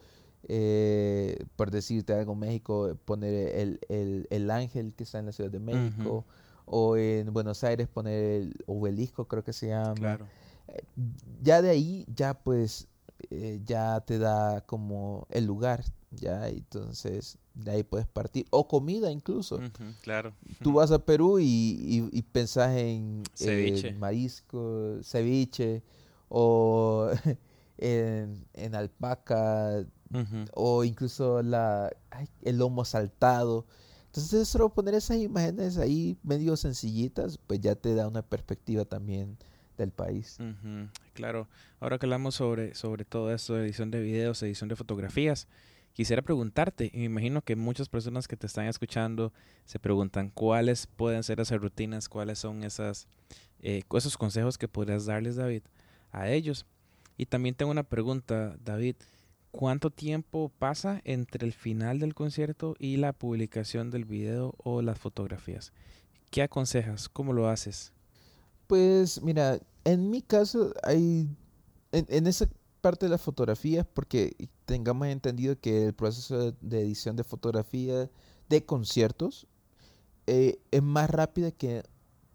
Eh, 0.48 1.38
por 1.56 1.70
decirte 1.70 2.14
algo, 2.14 2.34
México, 2.34 2.98
poner 3.06 3.56
el, 3.56 3.80
el, 3.90 4.28
el, 4.32 4.50
ángel 4.50 4.94
que 4.96 5.04
está 5.04 5.20
en 5.20 5.28
la 5.28 5.32
Ciudad 5.32 5.52
de 5.52 5.60
México 5.60 6.26
o 6.66 6.98
en 6.98 7.32
Buenos 7.32 7.64
Aires 7.64 7.88
poner 7.88 8.24
el 8.24 8.56
obelisco, 8.66 9.28
creo 9.28 9.44
que 9.44 9.54
se 9.54 9.68
llama. 9.68 10.18
Eh, 10.68 10.84
ya 11.44 11.62
de 11.62 11.70
ahí, 11.70 12.06
ya 12.16 12.34
pues, 12.34 12.88
eh, 13.30 13.62
ya 13.66 14.00
te 14.02 14.18
da 14.18 14.62
como 14.62 15.28
el 15.30 15.46
lugar, 15.46 15.84
ya, 16.12 16.48
entonces 16.50 17.38
de 17.54 17.72
ahí 17.72 17.84
puedes 17.84 18.08
partir. 18.08 18.46
O 18.50 18.68
comida 18.68 19.12
incluso. 19.12 19.60
claro. 20.02 20.34
Tú 20.62 20.74
vas 20.74 20.92
a 20.92 21.00
Perú 21.00 21.40
y, 21.40 22.10
y, 22.12 22.22
pensás 22.22 22.76
en 22.76 23.24
marisco, 23.98 25.00
ceviche, 25.04 25.84
o 26.30 27.10
en, 27.78 28.46
en 28.54 28.76
alpaca, 28.76 29.86
o 30.54 30.84
incluso 30.84 31.42
la, 31.42 31.92
el 32.42 32.58
lomo 32.58 32.86
saltado. 32.86 33.66
Entonces, 34.08 34.48
solo 34.48 34.74
poner 34.74 34.94
esas 34.96 35.18
imágenes 35.18 35.78
ahí 35.78 36.18
medio 36.24 36.58
sencillitas, 36.58 37.38
pues 37.38 37.62
ya 37.62 37.76
te 37.76 37.96
da 37.96 38.08
una 38.08 38.22
perspectiva 38.22 38.84
también 38.84 39.38
del 39.78 39.92
país. 39.92 40.38
Claro, 41.14 41.48
ahora 41.80 41.98
que 41.98 42.06
hablamos 42.06 42.36
sobre, 42.36 42.76
sobre 42.76 43.06
todo 43.06 43.34
esto, 43.34 43.58
edición 43.58 43.90
de 43.90 44.02
videos, 44.02 44.44
edición 44.44 44.70
de 44.70 44.76
fotografías, 44.76 45.48
quisiera 45.94 46.22
preguntarte, 46.22 46.90
y 46.94 47.00
me 47.00 47.06
imagino 47.06 47.42
que 47.42 47.56
muchas 47.56 47.90
personas 47.90 48.28
que 48.28 48.38
te 48.38 48.48
están 48.48 48.66
escuchando 48.66 49.34
se 49.66 49.80
preguntan 49.80 50.30
cuáles 50.30 50.88
pueden 50.88 51.24
ser 51.24 51.40
esas 51.40 51.60
rutinas, 51.62 52.10
cuáles 52.10 52.40
son 52.40 52.64
esas, 52.64 53.08
eh, 53.60 53.84
esos 53.94 54.18
consejos 54.18 54.58
que 54.58 54.68
podrías 54.68 55.06
darles, 55.06 55.36
David, 55.36 55.64
a 56.12 56.30
ellos. 56.30 56.66
Y 57.18 57.26
también 57.26 57.56
tengo 57.56 57.72
una 57.72 57.84
pregunta, 57.84 58.58
David, 58.64 58.96
¿cuánto 59.52 59.90
tiempo 59.90 60.52
pasa 60.58 61.02
entre 61.04 61.46
el 61.46 61.54
final 61.54 62.00
del 62.00 62.16
concierto 62.16 62.76
y 62.80 62.98
la 62.98 63.14
publicación 63.14 63.92
del 63.92 64.06
video 64.06 64.56
o 64.58 64.82
las 64.82 64.98
fotografías? 64.98 65.74
¿Qué 66.32 66.42
aconsejas? 66.42 67.10
¿Cómo 67.10 67.34
lo 67.34 67.50
haces? 67.50 67.92
Pues 68.68 69.22
mira, 69.22 69.60
en 69.84 70.10
mi 70.10 70.22
caso 70.22 70.74
hay, 70.84 71.28
en, 71.92 72.28
esa 72.28 72.48
parte 72.82 73.06
de 73.06 73.12
las 73.12 73.22
fotografías, 73.22 73.86
porque 73.94 74.36
tengamos 74.66 75.08
entendido 75.08 75.60
que 75.60 75.86
el 75.86 75.94
proceso 75.94 76.52
de 76.60 76.82
edición 76.82 77.16
de 77.16 77.24
fotografía 77.24 78.10
de 78.50 78.66
conciertos 78.66 79.48
eh, 80.28 80.60
es 80.72 80.84
más 80.84 81.10
rápido 81.10 81.56
que, 81.56 81.84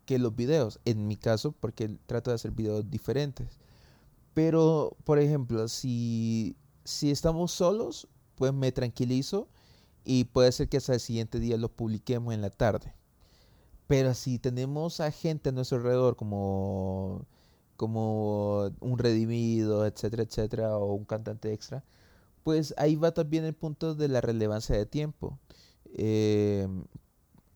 que 0.06 0.18
los 0.18 0.34
videos, 0.34 0.80
en 0.84 1.06
mi 1.06 1.16
caso, 1.16 1.52
porque 1.52 1.98
trato 2.06 2.30
de 2.30 2.36
hacer 2.36 2.52
videos 2.52 2.90
diferentes. 2.90 3.58
Pero, 4.34 4.96
por 5.04 5.18
ejemplo, 5.18 5.68
si, 5.68 6.56
si 6.84 7.10
estamos 7.10 7.52
solos, 7.52 8.08
pues 8.36 8.52
me 8.52 8.72
tranquilizo 8.72 9.48
y 10.04 10.24
puede 10.24 10.52
ser 10.52 10.68
que 10.68 10.76
hasta 10.76 10.94
el 10.94 11.00
siguiente 11.00 11.40
día 11.40 11.56
lo 11.56 11.70
publiquemos 11.70 12.34
en 12.34 12.42
la 12.42 12.50
tarde. 12.50 12.94
Pero 13.86 14.14
si 14.14 14.38
tenemos 14.38 15.00
a 15.00 15.10
gente 15.10 15.50
a 15.50 15.52
nuestro 15.52 15.78
alrededor 15.78 16.16
como, 16.16 17.26
como 17.76 18.70
un 18.80 18.98
redimido, 18.98 19.86
etcétera, 19.86 20.24
etcétera, 20.24 20.76
o 20.76 20.94
un 20.94 21.04
cantante 21.04 21.52
extra, 21.52 21.84
pues 22.42 22.74
ahí 22.76 22.96
va 22.96 23.12
también 23.12 23.44
el 23.44 23.54
punto 23.54 23.94
de 23.94 24.08
la 24.08 24.20
relevancia 24.20 24.76
de 24.76 24.86
tiempo. 24.86 25.38
Eh, 25.94 26.68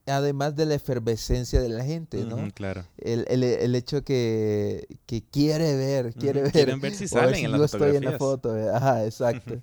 además 0.06 0.56
de 0.56 0.66
la 0.66 0.74
efervescencia 0.74 1.60
de 1.60 1.68
la 1.68 1.84
gente, 1.84 2.24
¿no? 2.24 2.36
claro. 2.52 2.84
El, 2.98 3.24
el, 3.28 3.44
el, 3.44 3.74
hecho 3.74 4.02
que, 4.02 4.86
que 5.06 5.22
quiere 5.22 5.76
ver, 5.76 6.14
quiere 6.14 6.42
ver. 6.42 6.52
Quieren 6.52 6.80
ver 6.80 6.94
si 6.94 7.08
salen 7.08 7.44
en 7.44 7.56
yo 7.56 7.64
estoy 7.64 7.96
en 7.96 8.04
la 8.04 8.18
foto. 8.18 8.54
Ajá, 8.74 9.04
exacto. 9.04 9.60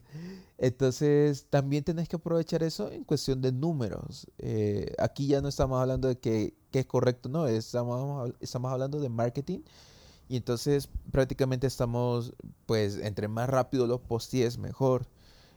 Entonces, 0.57 1.45
también 1.49 1.83
tenés 1.83 2.09
que 2.09 2.15
aprovechar 2.15 2.63
eso 2.63 2.91
en 2.91 3.03
cuestión 3.03 3.41
de 3.41 3.51
números. 3.51 4.27
Eh, 4.39 4.93
aquí 4.97 5.27
ya 5.27 5.41
no 5.41 5.49
estamos 5.49 5.79
hablando 5.79 6.07
de 6.07 6.17
que, 6.17 6.55
es 6.71 6.85
correcto, 6.85 7.27
no, 7.27 7.47
estamos, 7.47 8.31
estamos 8.39 8.71
hablando 8.71 8.99
de 8.99 9.09
marketing. 9.09 9.59
Y 10.29 10.37
entonces 10.37 10.89
prácticamente 11.11 11.67
estamos, 11.67 12.33
pues, 12.65 12.97
entre 12.97 13.27
más 13.27 13.49
rápido 13.49 13.87
los 13.87 14.01
posties, 14.01 14.57
mejor. 14.57 15.07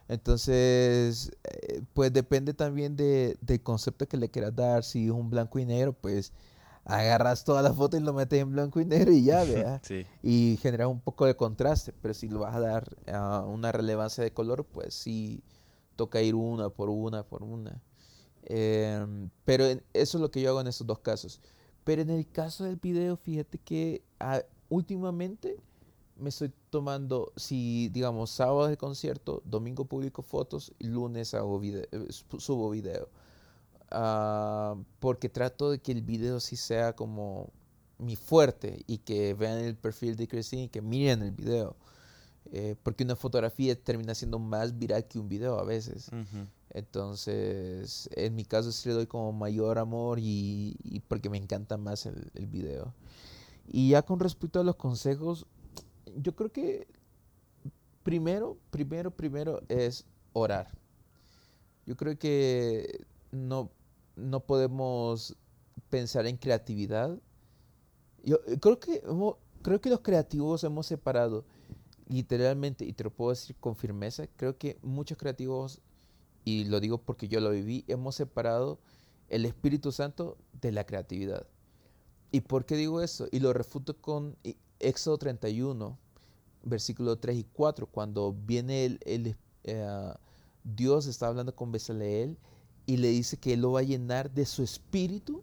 Entonces, 0.09 1.31
eh, 1.45 1.83
pues 1.95 2.13
depende 2.13 2.55
también 2.55 2.97
de, 2.97 3.39
del 3.41 3.63
concepto 3.63 4.09
que 4.09 4.17
le 4.17 4.29
quieras 4.29 4.55
dar. 4.57 4.85
Si 4.85 5.07
es 5.07 5.13
un 5.13 5.31
blanco 5.31 5.59
y 5.59 5.65
negro, 5.65 5.93
pues 5.93 6.33
agarras 6.85 7.45
toda 7.45 7.63
la 7.63 7.73
foto 7.73 7.97
y 7.97 8.01
lo 8.01 8.13
metes 8.13 8.41
en 8.41 8.51
blanco 8.51 8.81
y 8.81 8.85
negro 8.85 9.13
y 9.13 9.25
ya, 9.25 9.45
vea. 9.45 9.81
Y 10.23 10.59
generas 10.61 10.89
un 10.89 11.01
poco 11.01 11.27
de 11.27 11.37
contraste. 11.37 11.93
Pero 12.03 12.15
si 12.15 12.29
lo 12.29 12.41
vas 12.41 12.57
a 12.57 12.61
dar 12.61 12.97
a 13.07 13.41
una 13.41 13.73
relevancia 13.73 14.25
de 14.25 14.33
color, 14.33 14.65
pues 14.65 14.95
sí 14.95 15.43
toca 15.97 16.23
ir 16.23 16.35
una 16.35 16.71
por 16.71 16.89
una 16.89 17.23
por 17.23 17.43
una. 17.43 17.83
Em, 18.43 19.31
pero 19.45 19.65
eso 19.67 19.81
es 19.93 20.15
lo 20.15 20.31
que 20.31 20.41
yo 20.41 20.51
hago 20.51 20.61
en 20.61 20.67
estos 20.67 20.87
dos 20.87 21.01
casos. 21.01 21.41
Pero 21.85 22.03
en 22.03 22.11
el 22.11 22.27
caso 22.29 22.65
del 22.65 22.77
video, 22.77 23.17
fíjate 23.17 23.59
que 23.59 24.03
ah, 24.19 24.43
últimamente 24.71 25.59
me 26.17 26.29
estoy 26.29 26.53
tomando, 26.71 27.33
si 27.37 27.89
digamos 27.89 28.31
sábado 28.31 28.69
de 28.69 28.77
concierto, 28.77 29.43
domingo 29.45 29.85
publico 29.87 30.23
fotos 30.23 30.73
y 30.79 30.87
lunes 30.87 31.35
hago 31.35 31.59
video, 31.59 31.85
eh, 31.91 32.07
subo 32.39 32.71
video. 32.71 33.09
Ah, 33.91 34.77
porque 35.01 35.29
trato 35.29 35.71
de 35.71 35.81
que 35.81 35.93
el 35.93 36.03
video 36.03 36.39
sí 36.41 36.57
sea 36.57 36.95
como 36.95 37.51
mi 37.99 38.17
fuerte 38.17 38.85
y 38.87 38.99
que 38.99 39.35
vean 39.35 39.59
el 39.59 39.77
perfil 39.77 40.17
de 40.17 40.29
Christine 40.29 40.65
y 40.65 40.69
que 40.69 40.81
miren 40.81 41.23
el 41.23 41.33
video. 41.33 41.77
Eh, 42.53 42.75
porque 42.83 43.05
una 43.05 43.17
fotografía 43.17 43.75
termina 43.81 44.15
siendo 44.15 44.39
más 44.39 44.79
viral 44.79 45.07
que 45.07 45.19
un 45.19 45.29
video 45.29 45.59
a 45.59 45.65
veces. 45.65 46.11
Entonces, 46.71 48.09
en 48.15 48.35
mi 48.37 48.45
caso 48.45 48.73
sí 48.73 48.89
le 48.89 48.95
doy 48.95 49.07
como 49.07 49.33
mayor 49.33 49.79
amor 49.79 50.19
y, 50.21 50.77
y 50.85 51.01
porque 51.01 51.29
me 51.29 51.37
encanta 51.37 51.77
más 51.77 52.07
el, 52.07 52.31
el 52.35 52.47
video. 52.47 52.95
Y 53.73 53.91
ya 53.91 54.03
con 54.03 54.19
respecto 54.19 54.59
a 54.59 54.65
los 54.65 54.75
consejos, 54.75 55.47
yo 56.17 56.35
creo 56.35 56.51
que 56.51 56.89
primero, 58.03 58.59
primero, 58.71 59.13
primero 59.13 59.63
es 59.69 60.07
orar. 60.33 60.69
Yo 61.87 61.97
creo 61.97 62.19
que 62.19 63.07
no, 63.31 63.71
no 64.17 64.41
podemos 64.41 65.37
pensar 65.89 66.27
en 66.27 66.37
creatividad. 66.37 67.17
Yo 68.25 68.41
creo 68.61 68.81
que, 68.81 69.03
creo 69.63 69.81
que 69.81 69.91
los 69.91 70.01
creativos 70.01 70.65
hemos 70.65 70.87
separado 70.87 71.45
literalmente, 72.09 72.85
y 72.85 72.93
te 72.93 73.05
lo 73.05 73.11
puedo 73.11 73.31
decir 73.31 73.55
con 73.61 73.77
firmeza, 73.77 74.27
creo 74.37 74.59
que 74.59 74.79
muchos 74.83 75.17
creativos, 75.17 75.81
y 76.45 76.65
lo 76.65 76.81
digo 76.81 76.99
porque 76.99 77.29
yo 77.29 77.39
lo 77.39 77.51
viví, 77.51 77.85
hemos 77.87 78.17
separado 78.17 78.81
el 79.29 79.47
Espíritu 79.47 79.93
Santo 79.93 80.37
de 80.61 80.73
la 80.73 80.85
creatividad. 80.85 81.47
¿Y 82.33 82.43
por 82.43 82.65
qué 82.65 82.77
digo 82.77 83.01
eso? 83.01 83.27
Y 83.33 83.41
lo 83.41 83.53
refuto 83.53 83.97
con 84.01 84.37
Éxodo 84.79 85.19
31, 85.19 85.99
versículo 86.63 87.19
3 87.19 87.37
y 87.37 87.45
4, 87.45 87.87
cuando 87.87 88.33
viene 88.33 88.99
el, 89.05 89.37
eh, 89.65 90.15
Dios 90.63 91.07
está 91.07 91.27
hablando 91.27 91.55
con 91.55 91.73
Besaleel 91.73 92.39
y 92.87 92.99
le 92.99 93.09
dice 93.09 93.37
que 93.37 93.55
Él 93.55 93.63
lo 93.63 93.73
va 93.73 93.81
a 93.81 93.85
llenar 93.85 94.31
de 94.31 94.47
su 94.47 94.63
espíritu 94.63 95.43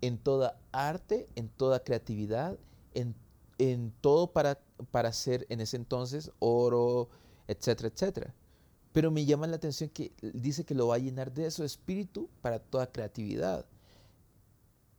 en 0.00 0.18
toda 0.18 0.58
arte, 0.72 1.28
en 1.36 1.48
toda 1.48 1.84
creatividad, 1.84 2.58
en, 2.94 3.14
en 3.58 3.92
todo 4.00 4.32
para, 4.32 4.58
para 4.90 5.10
hacer 5.10 5.46
en 5.50 5.60
ese 5.60 5.76
entonces 5.76 6.32
oro, 6.38 7.08
etcétera, 7.46 7.88
etcétera. 7.88 8.34
Pero 8.92 9.10
me 9.10 9.24
llama 9.24 9.46
la 9.46 9.56
atención 9.56 9.90
que 9.90 10.12
dice 10.34 10.64
que 10.64 10.74
lo 10.74 10.88
va 10.88 10.96
a 10.96 10.98
llenar 10.98 11.32
de 11.32 11.50
su 11.50 11.62
espíritu 11.64 12.28
para 12.40 12.58
toda 12.58 12.90
creatividad 12.90 13.66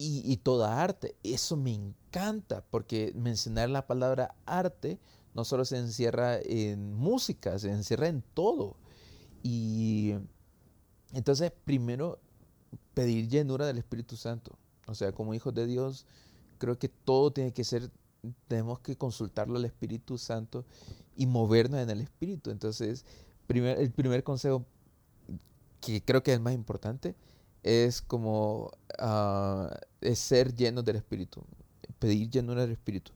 y, 0.04 0.38
toda 0.38 0.82
arte. 0.82 1.16
Eso 1.24 1.56
me 1.56 1.74
encanta 1.74 2.64
porque 2.70 3.14
mencionar 3.16 3.70
la 3.70 3.88
palabra 3.88 4.36
arte 4.46 5.00
no 5.34 5.46
solo 5.46 5.66
se 5.66 5.78
encierra 5.78 6.40
en 6.40 6.94
música, 6.94 7.58
se 7.60 7.72
encierra 7.72 8.08
en 8.08 8.24
todo. 8.34 8.76
Y 9.42 10.14
entonces, 11.14 11.52
primero, 11.64 12.20
pedir 12.94 13.28
llenura 13.28 13.66
del 13.66 13.78
Espíritu 13.78 14.16
Santo. 14.16 14.58
O 14.88 14.96
sea, 14.96 15.12
como 15.12 15.34
hijos 15.34 15.54
de 15.54 15.66
Dios, 15.66 16.06
creo 16.58 16.78
que 16.78 16.90
todo 16.90 17.32
tiene 17.32 17.54
que 17.54 17.64
ser, 17.64 17.90
tenemos 18.48 18.80
que 18.80 18.98
consultarlo 18.98 19.58
al 19.58 19.66
Espíritu 19.66 20.18
Santo 20.18 20.66
y 21.16 21.26
movernos 21.26 21.80
en 21.80 21.90
el 21.90 22.02
Espíritu. 22.02 22.52
Entonces, 22.52 23.06
primer, 23.48 23.80
el 23.80 23.92
primer 23.92 24.24
consejo, 24.24 24.66
que 25.82 26.04
creo 26.04 26.24
que 26.24 26.34
es 26.34 26.40
más 26.40 26.54
importante, 26.54 27.16
es 27.64 28.02
como 28.02 28.72
uh, 29.02 29.68
es 30.02 30.20
ser 30.20 30.54
llenos 30.54 30.84
del 30.84 30.98
Espíritu, 30.98 31.44
pedir 31.98 32.30
llenura 32.30 32.62
del 32.62 32.72
Espíritu. 32.72 33.12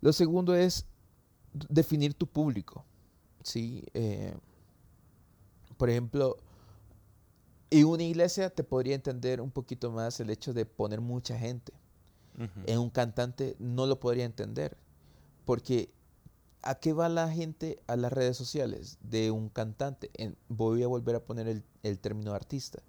Lo 0.00 0.12
segundo 0.12 0.54
es 0.54 0.86
definir 1.68 2.14
tu 2.14 2.26
público. 2.26 2.84
¿sí? 3.42 3.84
Eh, 3.94 4.34
por 5.78 5.88
ejemplo, 5.88 6.36
en 7.70 7.86
una 7.86 8.02
iglesia 8.02 8.50
te 8.50 8.62
podría 8.62 8.94
entender 8.94 9.40
un 9.40 9.50
poquito 9.50 9.90
más 9.90 10.20
el 10.20 10.30
hecho 10.30 10.52
de 10.52 10.66
poner 10.66 11.00
mucha 11.00 11.38
gente. 11.38 11.72
En 12.66 12.78
un 12.80 12.90
cantante 12.90 13.56
no 13.58 13.86
lo 13.86 13.98
podría 13.98 14.26
entender. 14.26 14.76
Porque 15.46 15.90
¿a 16.60 16.74
qué 16.74 16.92
va 16.92 17.08
la 17.08 17.30
gente 17.32 17.80
a 17.86 17.96
las 17.96 18.12
redes 18.12 18.36
sociales 18.36 18.98
de 19.00 19.30
un 19.30 19.48
cantante? 19.48 20.10
voy 20.48 20.82
a 20.82 20.86
volver 20.86 21.16
a 21.16 21.24
poner 21.24 21.48
el, 21.48 21.64
el 21.82 21.98
término 21.98 22.34
artista 22.34 22.82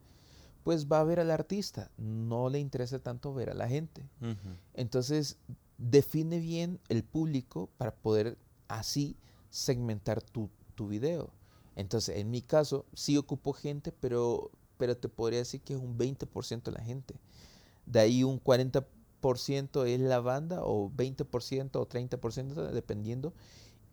pues 0.68 0.88
va 0.92 1.00
a 1.00 1.06
ver 1.06 1.22
al 1.22 1.32
artista, 1.32 1.90
no 1.96 2.50
le 2.50 2.60
interesa 2.60 3.00
tanto 3.00 3.34
ver 3.34 3.50
a 3.50 3.54
la 3.54 3.70
gente. 3.70 4.06
Entonces, 4.74 5.38
define 5.78 6.42
bien 6.42 6.82
el 6.90 7.06
público 7.06 7.70
para 7.78 7.96
poder 7.96 8.38
así 8.68 9.16
segmentar 9.50 10.22
tu, 10.22 10.50
tu, 10.76 10.90
video. 10.90 11.32
Entonces, 11.78 12.18
en 12.18 12.32
mi 12.32 12.42
caso, 12.42 12.86
sí 12.94 13.16
ocupo 13.16 13.54
gente, 13.54 13.94
pero, 13.94 14.52
pero 14.78 14.98
te 14.98 15.08
podría 15.08 15.40
decir 15.40 15.62
que 15.62 15.74
es 15.74 15.80
un 15.80 15.98
20% 15.98 16.64
de 16.64 16.72
la 16.74 16.84
gente. 16.84 17.16
De 17.86 18.02
ahí 18.02 18.26
un 18.26 18.44
40% 18.44 19.88
es 19.88 20.02
la 20.02 20.20
banda, 20.20 20.66
o 20.66 20.92
20% 20.92 21.78
o 21.78 21.88
30%, 21.88 22.72
dependiendo. 22.72 23.34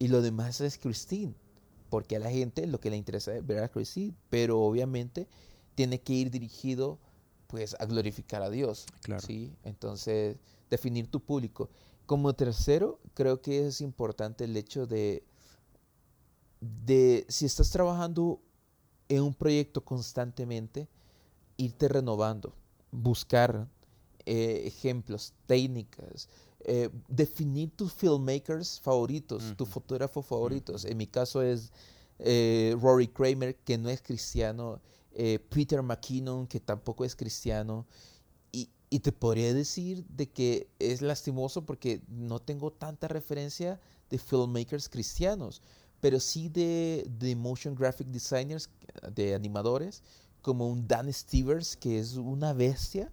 Y 0.01 0.09
lo 0.09 0.23
demás 0.23 0.61
es 0.61 0.79
Christine, 0.79 1.37
porque 1.89 2.17
a 2.17 2.19
la 2.19 2.33
gente 2.33 2.67
lo 2.67 2.81
que 2.81 2.91
le 2.91 2.97
interesa 2.97 3.33
es 3.37 3.47
ver 3.47 3.63
a 3.63 3.69
Christine, 3.69 4.13
pero 4.29 4.61
obviamente 4.61 5.29
tiene 5.75 6.01
que 6.01 6.13
ir 6.13 6.31
dirigido 6.31 6.99
pues 7.47 7.77
a 7.79 7.87
glorificar 7.87 8.43
a 8.43 8.51
Dios. 8.51 8.87
¿sí? 9.25 9.53
Entonces, 9.63 10.37
definir 10.71 11.09
tu 11.09 11.21
público. 11.21 11.71
Como 12.07 12.35
tercero, 12.35 12.99
creo 13.15 13.41
que 13.41 13.67
es 13.67 13.81
importante 13.81 14.45
el 14.45 14.57
hecho 14.57 14.87
de, 14.87 15.23
de 16.61 17.25
si 17.29 17.47
estás 17.47 17.71
trabajando 17.71 18.41
en 19.09 19.23
un 19.23 19.35
proyecto 19.35 19.85
constantemente, 19.85 20.89
irte 21.57 21.89
renovando, 21.89 22.53
buscar 22.91 23.69
eh, 24.27 24.63
ejemplos, 24.67 25.33
técnicas, 25.47 26.29
eh, 26.61 26.89
definir 27.09 27.71
tus 27.71 27.93
filmmakers 27.93 28.81
favoritos, 28.81 29.55
tus 29.57 29.69
fotógrafos 29.69 30.25
favoritos. 30.27 30.85
En 30.85 30.97
mi 30.97 31.07
caso 31.07 31.43
es 31.43 31.73
eh, 32.19 32.77
Rory 32.81 33.09
Kramer, 33.09 33.57
que 33.57 33.77
no 33.77 33.89
es 33.91 34.01
cristiano, 34.01 34.81
eh, 35.15 35.39
Peter 35.49 35.83
McKinnon, 35.83 36.47
que 36.47 36.61
tampoco 36.61 37.05
es 37.05 37.17
cristiano. 37.17 37.87
Y, 38.53 38.69
y, 38.91 39.01
te 39.01 39.13
podría 39.13 39.53
decir 39.55 40.05
de 40.09 40.29
que 40.29 40.69
es 40.79 41.03
lastimoso 41.03 41.65
porque 41.65 42.03
no 42.09 42.41
tengo 42.41 42.71
tanta 42.73 43.09
referencia 43.09 43.81
de 44.11 44.19
filmmakers 44.19 44.89
cristianos, 44.89 45.63
pero 46.01 46.21
sí 46.21 46.49
de, 46.49 47.07
de 47.19 47.35
motion 47.35 47.75
graphic 47.75 48.09
designers, 48.09 48.69
de 49.15 49.35
animadores, 49.35 50.03
como 50.43 50.69
un 50.69 50.87
Dan 50.87 51.13
Stevers, 51.13 51.77
que 51.77 51.99
es 51.99 52.17
una 52.17 52.53
bestia. 52.53 53.11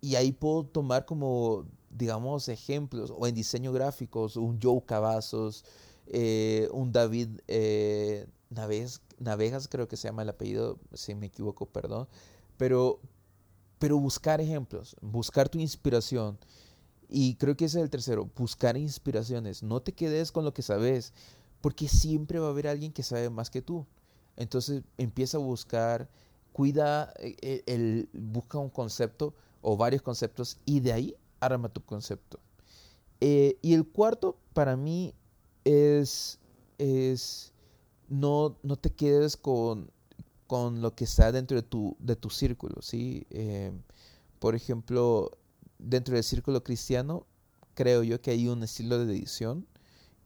Y 0.00 0.16
ahí 0.16 0.32
puedo 0.32 0.64
tomar 0.64 1.06
como, 1.06 1.64
digamos, 1.90 2.48
ejemplos, 2.48 3.12
o 3.16 3.26
en 3.26 3.34
diseño 3.34 3.72
gráfico, 3.72 4.28
un 4.36 4.58
Joe 4.60 4.82
Cavazos, 4.84 5.64
eh, 6.08 6.68
un 6.72 6.92
David 6.92 7.40
eh, 7.48 8.26
Navegas, 9.18 9.68
creo 9.68 9.88
que 9.88 9.96
se 9.96 10.08
llama 10.08 10.22
el 10.22 10.28
apellido, 10.28 10.78
si 10.92 11.14
me 11.14 11.26
equivoco, 11.26 11.66
perdón. 11.66 12.08
Pero, 12.56 13.00
pero 13.78 13.98
buscar 13.98 14.40
ejemplos, 14.40 14.96
buscar 15.00 15.48
tu 15.48 15.58
inspiración. 15.58 16.38
Y 17.08 17.36
creo 17.36 17.56
que 17.56 17.66
ese 17.66 17.78
es 17.78 17.84
el 17.84 17.90
tercero, 17.90 18.28
buscar 18.36 18.76
inspiraciones. 18.76 19.62
No 19.62 19.80
te 19.80 19.92
quedes 19.92 20.32
con 20.32 20.44
lo 20.44 20.52
que 20.52 20.62
sabes, 20.62 21.12
porque 21.60 21.88
siempre 21.88 22.38
va 22.38 22.48
a 22.48 22.50
haber 22.50 22.68
alguien 22.68 22.92
que 22.92 23.02
sabe 23.02 23.30
más 23.30 23.50
que 23.50 23.62
tú. 23.62 23.86
Entonces 24.36 24.82
empieza 24.98 25.38
a 25.38 25.40
buscar, 25.40 26.08
cuida, 26.52 27.12
eh, 27.18 27.36
eh, 27.40 27.62
el, 27.66 28.08
busca 28.12 28.58
un 28.58 28.70
concepto 28.70 29.34
o 29.62 29.76
varios 29.76 30.02
conceptos 30.02 30.58
y 30.64 30.80
de 30.80 30.92
ahí 30.92 31.16
arma 31.40 31.68
tu 31.68 31.82
concepto. 31.82 32.38
Eh, 33.20 33.58
y 33.62 33.74
el 33.74 33.86
cuarto 33.86 34.36
para 34.52 34.76
mí 34.76 35.14
es, 35.64 36.38
es 36.78 37.52
no, 38.08 38.56
no 38.62 38.76
te 38.76 38.92
quedes 38.92 39.36
con, 39.36 39.90
con 40.46 40.80
lo 40.82 40.94
que 40.94 41.04
está 41.04 41.32
dentro 41.32 41.56
de 41.56 41.62
tu, 41.62 41.96
de 41.98 42.16
tu 42.16 42.30
círculo, 42.30 42.82
¿sí? 42.82 43.26
por 44.38 44.54
ejemplo, 44.54 45.30
dentro 45.78 46.14
del 46.14 46.24
círculo 46.24 46.62
cristiano, 46.62 47.26
creo 47.74 48.02
yo 48.02 48.20
que 48.20 48.30
hay 48.30 48.48
un 48.48 48.62
estilo 48.62 49.04
de 49.04 49.12
edición 49.14 49.66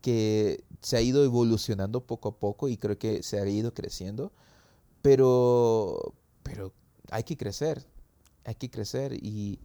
que 0.00 0.64
se 0.80 0.96
ha 0.96 1.02
ido 1.02 1.24
evolucionando 1.24 2.06
poco 2.06 2.30
a 2.30 2.38
poco 2.38 2.68
y 2.68 2.76
creo 2.76 2.98
que 2.98 3.22
se 3.22 3.38
ha 3.38 3.46
ido 3.46 3.74
creciendo, 3.74 4.32
pero, 5.02 6.14
pero 6.42 6.72
hay 7.10 7.24
que 7.24 7.36
crecer, 7.36 7.86
hay 8.44 8.54
que 8.54 8.70
crecer 8.70 9.12
y, 9.14 9.58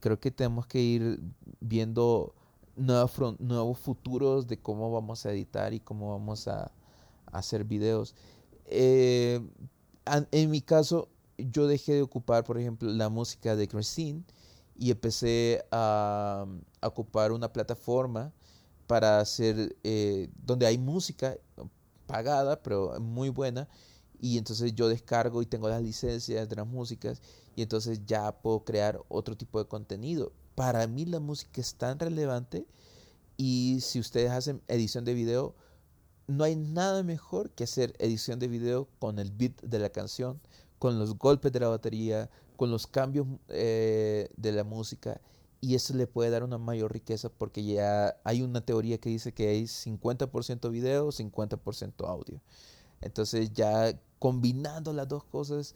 creo 0.00 0.20
que 0.20 0.30
tenemos 0.30 0.66
que 0.66 0.80
ir 0.80 1.20
viendo 1.60 2.34
nuevos 2.76 3.78
futuros 3.80 4.46
de 4.46 4.56
cómo 4.56 4.92
vamos 4.92 5.26
a 5.26 5.32
editar 5.32 5.74
y 5.74 5.80
cómo 5.80 6.12
vamos 6.12 6.46
a, 6.46 6.70
hacer 7.32 7.64
videos. 7.64 8.14
Eh, 8.66 9.40
en 10.32 10.50
mi 10.50 10.60
caso, 10.60 11.08
yo 11.38 11.66
dejé 11.66 11.94
de 11.94 12.02
ocupar, 12.02 12.44
por 12.44 12.58
ejemplo, 12.58 12.90
la 12.90 13.08
música 13.08 13.56
de 13.56 13.68
Christine 13.68 14.24
y 14.76 14.90
empecé 14.90 15.64
a, 15.70 16.46
ocupar 16.82 17.32
una 17.32 17.52
plataforma 17.52 18.32
para 18.86 19.20
hacer, 19.20 19.76
eh, 19.84 20.30
donde 20.44 20.66
hay 20.66 20.78
música 20.78 21.36
pagada, 22.06 22.62
pero 22.62 22.98
muy 23.00 23.28
buena, 23.28 23.68
y 24.20 24.38
entonces 24.38 24.74
yo 24.74 24.88
descargo 24.88 25.42
y 25.42 25.46
tengo 25.46 25.68
las 25.68 25.82
licencias 25.82 26.48
de 26.48 26.56
las 26.56 26.66
músicas, 26.66 27.22
y 27.54 27.62
entonces 27.62 28.00
ya 28.06 28.32
puedo 28.40 28.64
crear 28.64 29.00
otro 29.08 29.36
tipo 29.36 29.58
de 29.58 29.68
contenido. 29.68 30.32
Para 30.54 30.86
mí 30.86 31.04
la 31.04 31.20
música 31.20 31.60
es 31.60 31.74
tan 31.74 31.98
relevante, 31.98 32.66
y 33.36 33.78
si 33.82 34.00
ustedes 34.00 34.30
hacen 34.30 34.62
edición 34.66 35.04
de 35.04 35.14
video, 35.14 35.54
no 36.30 36.44
hay 36.44 36.56
nada 36.56 37.02
mejor 37.02 37.50
que 37.50 37.64
hacer 37.64 37.94
edición 37.98 38.38
de 38.38 38.48
video 38.48 38.88
con 38.98 39.18
el 39.18 39.32
beat 39.32 39.60
de 39.62 39.78
la 39.78 39.90
canción, 39.90 40.40
con 40.78 40.98
los 40.98 41.18
golpes 41.18 41.52
de 41.52 41.60
la 41.60 41.68
batería, 41.68 42.30
con 42.56 42.70
los 42.70 42.86
cambios 42.86 43.26
eh, 43.48 44.28
de 44.36 44.52
la 44.52 44.64
música 44.64 45.20
y 45.60 45.74
eso 45.74 45.94
le 45.94 46.06
puede 46.06 46.30
dar 46.30 46.44
una 46.44 46.56
mayor 46.58 46.92
riqueza 46.92 47.28
porque 47.28 47.64
ya 47.64 48.16
hay 48.24 48.42
una 48.42 48.60
teoría 48.60 48.98
que 48.98 49.10
dice 49.10 49.32
que 49.32 49.48
hay 49.48 49.64
50% 49.64 50.70
video, 50.70 51.08
50% 51.08 52.08
audio. 52.08 52.40
Entonces 53.00 53.52
ya 53.52 53.98
combinando 54.18 54.92
las 54.92 55.08
dos 55.08 55.24
cosas 55.24 55.74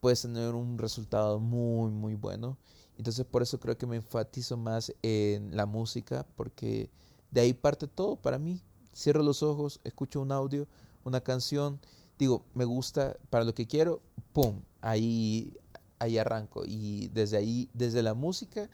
puedes 0.00 0.22
tener 0.22 0.54
un 0.54 0.78
resultado 0.78 1.40
muy 1.40 1.90
muy 1.90 2.14
bueno. 2.14 2.58
Entonces 2.96 3.26
por 3.26 3.42
eso 3.42 3.58
creo 3.58 3.76
que 3.76 3.86
me 3.86 3.96
enfatizo 3.96 4.56
más 4.56 4.94
en 5.02 5.56
la 5.56 5.66
música 5.66 6.26
porque 6.36 6.90
de 7.30 7.40
ahí 7.40 7.52
parte 7.52 7.88
todo 7.88 8.16
para 8.16 8.38
mí. 8.38 8.62
Cierro 8.96 9.22
los 9.22 9.42
ojos, 9.42 9.78
escucho 9.84 10.22
un 10.22 10.32
audio, 10.32 10.66
una 11.04 11.20
canción, 11.20 11.78
digo, 12.18 12.46
me 12.54 12.64
gusta 12.64 13.18
para 13.28 13.44
lo 13.44 13.54
que 13.54 13.66
quiero, 13.66 14.00
¡pum! 14.32 14.62
Ahí, 14.80 15.52
ahí 15.98 16.16
arranco. 16.16 16.64
Y 16.66 17.08
desde 17.08 17.36
ahí, 17.36 17.68
desde 17.74 18.02
la 18.02 18.14
música, 18.14 18.70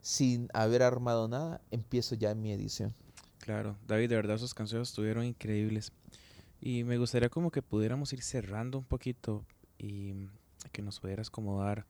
sin 0.00 0.48
haber 0.54 0.84
armado 0.84 1.26
nada, 1.26 1.60
empiezo 1.72 2.14
ya 2.14 2.36
mi 2.36 2.52
edición. 2.52 2.94
Claro, 3.40 3.76
David, 3.88 4.10
de 4.10 4.16
verdad 4.16 4.38
sus 4.38 4.54
canciones 4.54 4.90
estuvieron 4.90 5.24
increíbles. 5.24 5.90
Y 6.60 6.84
me 6.84 6.96
gustaría 6.96 7.28
como 7.28 7.50
que 7.50 7.60
pudiéramos 7.60 8.12
ir 8.12 8.22
cerrando 8.22 8.78
un 8.78 8.84
poquito 8.84 9.44
y 9.76 10.28
que 10.70 10.82
nos 10.82 11.00
pudieras 11.00 11.30
como 11.30 11.60
dar 11.60 11.84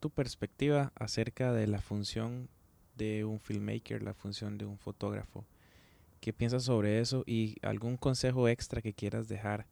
tu 0.00 0.08
perspectiva 0.08 0.92
acerca 0.96 1.52
de 1.52 1.66
la 1.66 1.80
función 1.82 2.48
de 2.96 3.26
un 3.26 3.38
filmmaker, 3.38 4.02
la 4.02 4.14
función 4.14 4.56
de 4.56 4.64
un 4.64 4.78
fotógrafo. 4.78 5.44
¿Qué 6.20 6.32
piensas 6.32 6.64
sobre 6.64 7.00
eso 7.00 7.22
y 7.26 7.56
algún 7.62 7.96
consejo 7.96 8.48
extra 8.48 8.82
que 8.82 8.92
quieras 8.92 9.28
dejar 9.28 9.66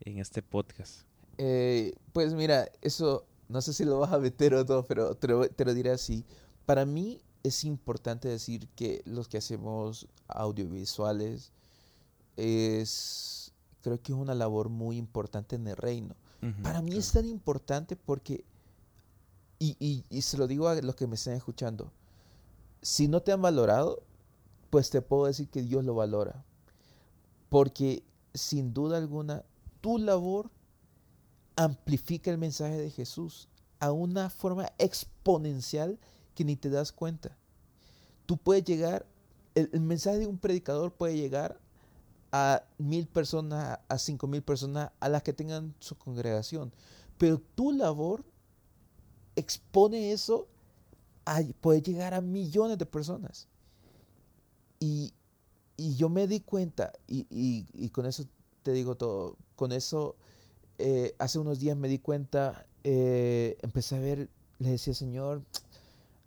en 0.00 0.18
este 0.18 0.42
podcast? 0.42 1.02
Eh, 1.38 1.94
pues 2.12 2.34
mira, 2.34 2.68
eso 2.82 3.26
no 3.48 3.60
sé 3.60 3.72
si 3.72 3.84
lo 3.84 4.00
vas 4.00 4.12
a 4.12 4.18
meter 4.18 4.54
o 4.54 4.64
no, 4.64 4.84
pero 4.84 5.14
te 5.14 5.28
lo, 5.28 5.48
te 5.48 5.64
lo 5.64 5.74
diré 5.74 5.90
así. 5.90 6.24
Para 6.64 6.84
mí, 6.84 7.20
es 7.42 7.64
importante 7.64 8.28
decir 8.28 8.68
que 8.74 9.02
los 9.04 9.28
que 9.28 9.38
hacemos 9.38 10.08
audiovisuales 10.26 11.52
es, 12.36 13.52
creo 13.82 14.00
que 14.02 14.12
es 14.12 14.18
una 14.18 14.34
labor 14.34 14.68
muy 14.68 14.96
importante 14.96 15.56
en 15.56 15.66
el 15.66 15.76
reino. 15.76 16.14
Para 16.62 16.80
mí 16.80 16.96
es 16.96 17.10
tan 17.10 17.26
importante 17.26 17.96
porque, 17.96 18.44
y, 19.58 20.04
y, 20.08 20.22
se 20.22 20.38
lo 20.38 20.46
digo 20.46 20.68
a 20.68 20.80
los 20.80 20.94
que 20.94 21.08
me 21.08 21.16
están 21.16 21.34
escuchando, 21.34 21.90
si 22.82 23.08
no 23.08 23.20
te 23.20 23.32
han 23.32 23.42
valorado, 23.42 24.00
pues 24.70 24.90
te 24.90 25.02
puedo 25.02 25.26
decir 25.26 25.48
que 25.48 25.62
Dios 25.62 25.84
lo 25.84 25.94
valora. 25.94 26.44
Porque 27.48 28.02
sin 28.34 28.74
duda 28.74 28.98
alguna, 28.98 29.44
tu 29.80 29.98
labor 29.98 30.50
amplifica 31.56 32.30
el 32.30 32.38
mensaje 32.38 32.76
de 32.76 32.90
Jesús 32.90 33.48
a 33.80 33.92
una 33.92 34.30
forma 34.30 34.70
exponencial 34.78 35.98
que 36.34 36.44
ni 36.44 36.56
te 36.56 36.70
das 36.70 36.92
cuenta. 36.92 37.36
Tú 38.26 38.36
puedes 38.36 38.64
llegar, 38.64 39.06
el, 39.54 39.80
mensaje 39.80 40.18
de 40.18 40.26
un 40.26 40.38
predicador 40.38 40.92
puede 40.92 41.16
llegar 41.16 41.58
a 42.32 42.64
mil 42.78 43.06
personas, 43.06 43.78
a 43.88 43.98
cinco 43.98 44.26
mil 44.26 44.42
personas, 44.42 44.90
a 45.00 45.08
las 45.08 45.22
que 45.22 45.32
tengan 45.32 45.74
su 45.78 45.96
congregación. 45.96 46.72
Pero 47.18 47.40
tu 47.54 47.72
labor 47.72 48.24
expone 49.36 50.12
eso, 50.12 50.48
a, 51.24 51.40
puede 51.60 51.80
llegar 51.82 52.12
a 52.14 52.20
millones 52.20 52.78
de 52.78 52.86
personas. 52.86 53.48
Y, 54.80 55.12
yo 55.78 56.08
me 56.08 56.26
di 56.26 56.40
cuenta, 56.40 56.92
y, 57.06 57.88
con 57.90 58.06
eso 58.06 58.24
te 58.62 58.72
digo 58.72 58.96
todo, 58.96 59.36
con 59.56 59.72
eso 59.72 60.16
eh, 60.78 61.14
hace 61.18 61.38
unos 61.38 61.60
días 61.60 61.76
me 61.76 61.88
di 61.88 61.98
cuenta, 61.98 62.66
eh, 62.82 63.58
empecé 63.62 63.96
a 63.96 64.00
ver, 64.00 64.28
le 64.58 64.70
decía, 64.70 64.94
Señor, 64.94 65.42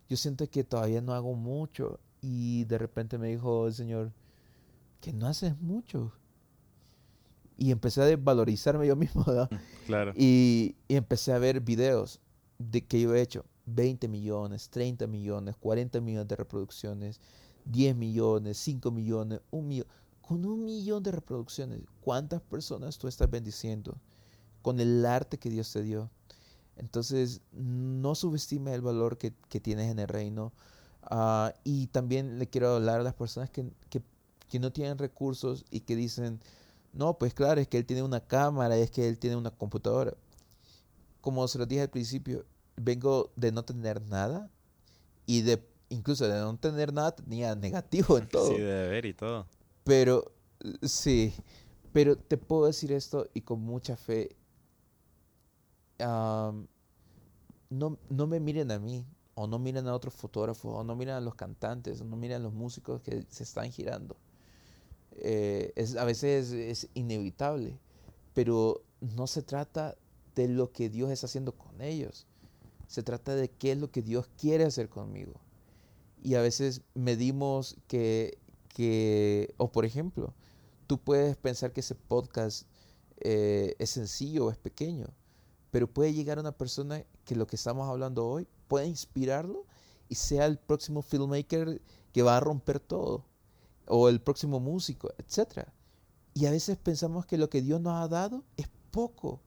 yo 0.10 0.18
siento 0.18 0.50
que 0.50 0.64
todavía 0.64 1.02
no 1.02 1.14
hago 1.14 1.36
mucho. 1.36 2.00
Y 2.22 2.66
de 2.66 2.78
repente 2.78 3.18
me 3.18 3.30
dijo 3.30 3.68
el 3.68 3.74
Señor, 3.74 4.12
que 5.00 5.14
no 5.14 5.28
haces 5.28 5.60
mucho. 5.62 6.12
Y 7.58 7.72
empecé 7.72 8.02
a 8.02 8.06
desvalorizarme 8.06 8.88
yo 8.88 8.96
mismo, 8.98 9.24
¿verdad? 9.26 9.50
Claro. 9.86 10.14
Y, 10.16 10.76
empecé 10.90 11.32
a 11.32 11.40
ver 11.40 11.62
videos 11.62 12.20
de 12.58 12.82
que 12.86 13.00
yo 13.00 13.16
he 13.16 13.22
hecho. 13.22 13.46
20 13.72 14.08
millones, 14.08 14.70
30 14.72 15.06
millones, 15.06 15.56
40 15.58 16.02
millones 16.02 16.28
de 16.28 16.36
reproducciones, 16.36 17.22
10 17.70 17.96
millones, 17.96 18.58
5 18.58 18.92
millones, 18.92 19.42
un 19.52 19.68
millón. 19.68 19.88
Con 20.22 20.46
un 20.46 20.64
millón 20.64 21.02
de 21.02 21.12
reproducciones, 21.12 21.80
¿cuántas 22.02 22.42
personas 22.42 22.98
tú 22.98 23.08
estás 23.08 23.30
bendiciendo? 23.30 23.98
Con 24.62 24.80
el 24.80 25.06
arte 25.06 25.38
que 25.38 25.50
Dios 25.50 25.72
te 25.72 25.82
dio. 25.82 26.10
Entonces, 26.78 27.42
no 27.52 28.16
subestime 28.16 28.74
el 28.74 28.82
valor 28.82 29.18
que, 29.18 29.32
tienes 29.60 29.92
en 29.92 30.00
el 30.00 30.08
reino. 30.08 30.54
Ah, 31.04 31.54
y 31.64 31.88
también 31.88 32.40
le 32.40 32.48
quiero 32.48 32.76
hablar 32.76 33.00
a 33.00 33.04
las 33.04 33.16
personas 33.16 33.50
que, 33.50 33.72
no 34.60 34.72
tienen 34.72 34.98
recursos 34.98 35.66
y 35.72 35.82
que 35.82 35.96
dicen, 35.96 36.40
no, 36.94 37.18
pues 37.18 37.34
claro, 37.34 37.62
es 37.62 37.68
que 37.68 37.78
él 37.78 37.86
tiene 37.86 38.04
una 38.04 38.20
cámara, 38.20 38.78
es 38.78 38.92
que 38.92 39.08
él 39.08 39.20
tiene 39.20 39.36
una 39.36 39.52
computadora. 39.52 40.16
Como 41.22 41.48
se 41.48 41.60
lo 41.60 41.66
dije 41.66 41.82
al 41.82 41.90
principio, 41.90 42.46
vengo 42.78 43.32
de 43.36 43.52
no 43.52 43.64
tener 43.64 44.02
nada 44.02 44.50
y 45.26 45.42
de 45.42 45.64
incluso 45.90 46.28
de 46.28 46.40
no 46.40 46.58
tener 46.58 46.94
nada 46.94 47.16
tenía 47.16 47.56
negativo 47.56 48.18
en 48.18 48.28
todo. 48.30 48.48
Sí, 48.48 48.58
de 48.58 48.88
ver 48.88 49.06
y 49.06 49.14
todo. 49.14 49.48
Pero 49.84 50.32
sí, 50.84 51.34
Pero 51.92 52.16
te 52.18 52.38
puedo 52.38 52.66
decir 52.66 52.92
esto 52.92 53.28
y 53.34 53.42
con 53.42 53.62
mucha 53.62 53.98
fe. 53.98 54.36
no, 56.00 57.98
no 58.10 58.28
me 58.28 58.40
miren 58.40 58.72
a 58.72 58.80
mí, 58.80 59.06
o 59.36 59.48
no 59.48 59.60
miren 59.60 59.88
a 59.88 59.96
otros 59.96 60.14
fotógrafos, 60.14 60.74
o 60.74 60.84
no 60.84 60.96
miren 60.96 61.16
a 61.16 61.22
los 61.22 61.36
cantantes, 61.36 62.02
o 62.02 62.06
no 62.06 62.16
miren 62.16 62.38
a 62.38 62.44
los 62.44 62.54
músicos 62.54 63.02
que 63.02 63.26
se 63.30 63.44
están 63.44 63.72
girando. 63.72 64.16
Eh, 65.12 65.74
es, 65.76 65.96
a 65.96 66.06
veces 66.06 66.52
es, 66.52 66.86
es 66.86 66.90
inevitable, 66.94 67.80
pero 68.34 68.84
no 69.02 69.28
se 69.28 69.42
trata 69.42 69.98
de 70.36 70.48
lo 70.48 70.72
que 70.72 70.90
Dios 70.90 71.10
está 71.12 71.26
haciendo 71.28 71.54
con 71.54 71.82
ellos. 71.82 72.28
Se 72.88 73.04
trata 73.04 73.36
de 73.36 73.50
qué 73.50 73.74
es 73.74 73.78
lo 73.78 73.92
que 73.92 74.02
Dios 74.02 74.30
quiere 74.38 74.64
hacer 74.66 74.90
conmigo. 74.90 75.40
Y 76.22 76.36
a 76.36 76.42
veces 76.42 76.82
medimos 76.94 77.78
que, 77.88 78.38
que 78.68 79.54
o 79.58 79.72
por 79.72 79.86
ejemplo, 79.86 80.34
tú 80.88 80.98
puedes 80.98 81.38
pensar 81.38 81.72
que 81.72 81.82
ese 81.82 81.96
podcast 81.96 82.68
eh, 83.22 83.76
es 83.80 83.92
sencillo 83.92 84.46
o 84.46 84.52
es 84.52 84.58
pequeño, 84.58 85.08
pero 85.72 85.88
puede 85.88 86.14
llegar 86.14 86.38
a 86.38 86.42
una 86.42 86.58
persona 86.58 87.04
que 87.26 87.36
lo 87.36 87.48
que 87.48 87.56
estamos 87.56 87.88
hablando 87.88 88.28
hoy 88.28 88.48
puede 88.68 88.88
inspirarlo 88.88 89.66
y 90.08 90.16
sea 90.16 90.46
el 90.46 90.58
próximo 90.58 91.02
filmmaker 91.02 91.82
que 92.12 92.22
va 92.24 92.38
a 92.38 92.40
romper 92.40 92.80
todo, 92.80 93.26
o 93.88 94.10
el 94.10 94.22
próximo 94.22 94.60
músico, 94.60 95.10
etc. 95.18 95.68
Y 96.34 96.46
a 96.46 96.52
veces 96.52 96.78
pensamos 96.78 97.26
que 97.26 97.38
lo 97.38 97.50
que 97.50 97.62
Dios 97.62 97.82
nos 97.82 97.94
ha 97.94 98.08
dado 98.08 98.44
es 98.58 98.68
poco, 98.92 99.42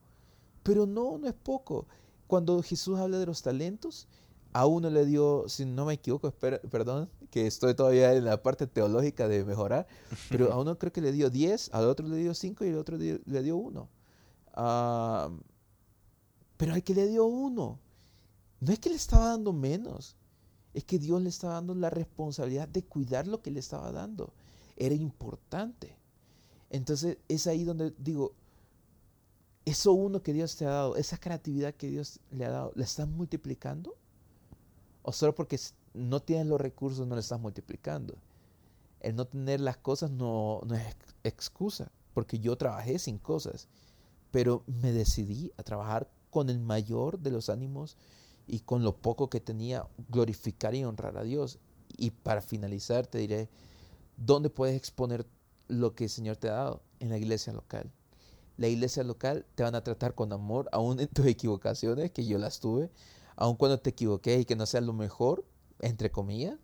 pero 0.63 0.85
no, 0.85 1.17
no 1.17 1.27
es 1.27 1.33
poco. 1.33 1.87
Cuando 2.27 2.61
Jesús 2.63 2.97
habla 2.99 3.19
de 3.19 3.25
los 3.25 3.41
talentos, 3.41 4.07
a 4.53 4.65
uno 4.67 4.89
le 4.89 5.05
dio, 5.05 5.45
si 5.47 5.65
no 5.65 5.85
me 5.85 5.95
equivoco, 5.95 6.31
perdón, 6.31 7.09
que 7.31 7.47
estoy 7.47 7.73
todavía 7.73 8.13
en 8.13 8.25
la 8.25 8.41
parte 8.41 8.67
teológica 8.67 9.27
de 9.27 9.43
mejorar, 9.43 9.87
pero 10.29 10.53
a 10.53 10.59
uno 10.61 10.77
creo 10.77 10.93
que 10.93 11.01
le 11.01 11.11
dio 11.11 11.29
10, 11.29 11.71
al 11.73 11.85
otro 11.85 12.07
le 12.07 12.17
dio 12.17 12.33
5 12.33 12.63
y 12.63 12.69
al 12.69 12.77
otro 12.77 12.97
le 12.97 13.43
dio 13.43 13.57
1. 13.57 13.89
pero 16.57 16.73
al 16.73 16.83
que 16.83 16.93
le 16.93 17.07
dio 17.07 17.25
uno, 17.25 17.79
no 18.59 18.71
es 18.71 18.79
que 18.79 18.89
le 18.89 18.95
estaba 18.95 19.29
dando 19.29 19.53
menos, 19.53 20.15
es 20.73 20.83
que 20.83 20.99
Dios 20.99 21.21
le 21.21 21.29
estaba 21.29 21.55
dando 21.55 21.73
la 21.75 21.89
responsabilidad 21.89 22.67
de 22.67 22.83
cuidar 22.83 23.27
lo 23.27 23.41
que 23.41 23.51
le 23.51 23.59
estaba 23.59 23.91
dando. 23.91 24.33
Era 24.75 24.95
importante. 24.95 25.95
Entonces 26.69 27.17
es 27.27 27.45
ahí 27.45 27.63
donde 27.63 27.93
digo, 27.97 28.33
eso 29.65 29.93
uno 29.93 30.21
que 30.21 30.33
Dios 30.33 30.55
te 30.55 30.65
ha 30.65 30.69
dado, 30.69 30.95
esa 30.95 31.17
creatividad 31.17 31.73
que 31.73 31.87
Dios 31.87 32.19
le 32.31 32.45
ha 32.45 32.49
dado, 32.49 32.71
¿la 32.75 32.83
estás 32.83 33.07
multiplicando? 33.07 33.95
¿O 35.03 35.11
solo 35.11 35.35
porque 35.35 35.59
no 35.93 36.21
tienes 36.21 36.47
los 36.47 36.59
recursos 36.59 37.07
no 37.07 37.15
la 37.15 37.21
estás 37.21 37.39
multiplicando? 37.39 38.15
El 38.99 39.15
no 39.15 39.25
tener 39.25 39.59
las 39.59 39.77
cosas 39.77 40.11
no, 40.11 40.61
no 40.65 40.75
es 40.75 40.95
excusa, 41.23 41.91
porque 42.13 42.39
yo 42.39 42.57
trabajé 42.57 42.97
sin 42.99 43.17
cosas, 43.17 43.67
pero 44.31 44.63
me 44.65 44.91
decidí 44.91 45.51
a 45.57 45.63
trabajar 45.63 46.09
con 46.29 46.49
el 46.49 46.59
mayor 46.59 47.19
de 47.19 47.31
los 47.31 47.49
ánimos 47.49 47.97
y 48.47 48.61
con 48.61 48.83
lo 48.83 48.95
poco 48.97 49.29
que 49.29 49.39
tenía, 49.39 49.85
glorificar 50.09 50.73
y 50.73 50.83
honrar 50.83 51.17
a 51.17 51.23
Dios. 51.23 51.59
Y 51.97 52.11
para 52.11 52.41
finalizar 52.41 53.05
te 53.05 53.19
diré, 53.19 53.49
¿dónde 54.17 54.49
puedes 54.49 54.75
exponer 54.75 55.25
lo 55.67 55.93
que 55.95 56.05
el 56.05 56.09
Señor 56.09 56.37
te 56.37 56.49
ha 56.49 56.53
dado? 56.53 56.81
En 56.99 57.09
la 57.09 57.17
iglesia 57.17 57.53
local 57.53 57.91
la 58.57 58.67
iglesia 58.67 59.03
local 59.03 59.45
te 59.55 59.63
van 59.63 59.75
a 59.75 59.83
tratar 59.83 60.13
con 60.15 60.31
amor, 60.31 60.69
aún 60.71 60.99
en 60.99 61.07
tus 61.07 61.25
equivocaciones, 61.25 62.11
que 62.11 62.25
yo 62.25 62.37
las 62.37 62.59
tuve, 62.59 62.89
aun 63.35 63.55
cuando 63.55 63.79
te 63.79 63.91
equivoqué 63.91 64.39
y 64.39 64.45
que 64.45 64.55
no 64.55 64.65
sea 64.65 64.81
lo 64.81 64.93
mejor, 64.93 65.45
entre 65.79 66.11
comillas, 66.11 66.57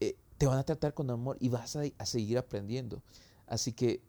eh, 0.00 0.16
te 0.38 0.46
van 0.46 0.58
a 0.58 0.64
tratar 0.64 0.94
con 0.94 1.10
amor 1.10 1.36
y 1.40 1.48
vas 1.48 1.76
a, 1.76 1.82
a 1.98 2.06
seguir 2.06 2.38
aprendiendo. 2.38 3.02
Así 3.46 3.72
que 3.72 4.02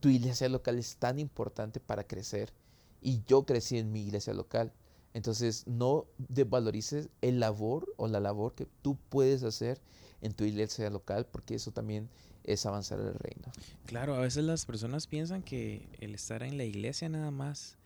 tu 0.00 0.08
iglesia 0.08 0.48
local 0.48 0.78
es 0.78 0.96
tan 0.96 1.18
importante 1.18 1.80
para 1.80 2.04
crecer. 2.04 2.52
Y 3.00 3.22
yo 3.26 3.44
crecí 3.44 3.78
en 3.78 3.92
mi 3.92 4.02
iglesia 4.02 4.34
local. 4.34 4.72
Entonces, 5.14 5.66
no 5.66 6.06
desvalorices 6.18 7.08
el 7.22 7.40
labor 7.40 7.92
o 7.96 8.08
la 8.08 8.20
labor 8.20 8.54
que 8.54 8.66
tú 8.82 8.96
puedes 9.08 9.42
hacer 9.42 9.80
en 10.20 10.32
tu 10.32 10.44
iglesia 10.44 10.90
local, 10.90 11.26
porque 11.26 11.54
eso 11.54 11.70
también 11.72 12.08
es 12.44 12.66
avanzar 12.66 12.98
el 13.00 13.14
reino. 13.14 13.52
Claro, 13.86 14.14
a 14.14 14.20
veces 14.20 14.44
las 14.44 14.66
personas 14.66 15.06
piensan 15.06 15.42
que 15.42 15.88
el 16.00 16.14
estar 16.14 16.42
en 16.42 16.56
la 16.56 16.64
iglesia 16.64 17.08
nada 17.08 17.30
más 17.30 17.76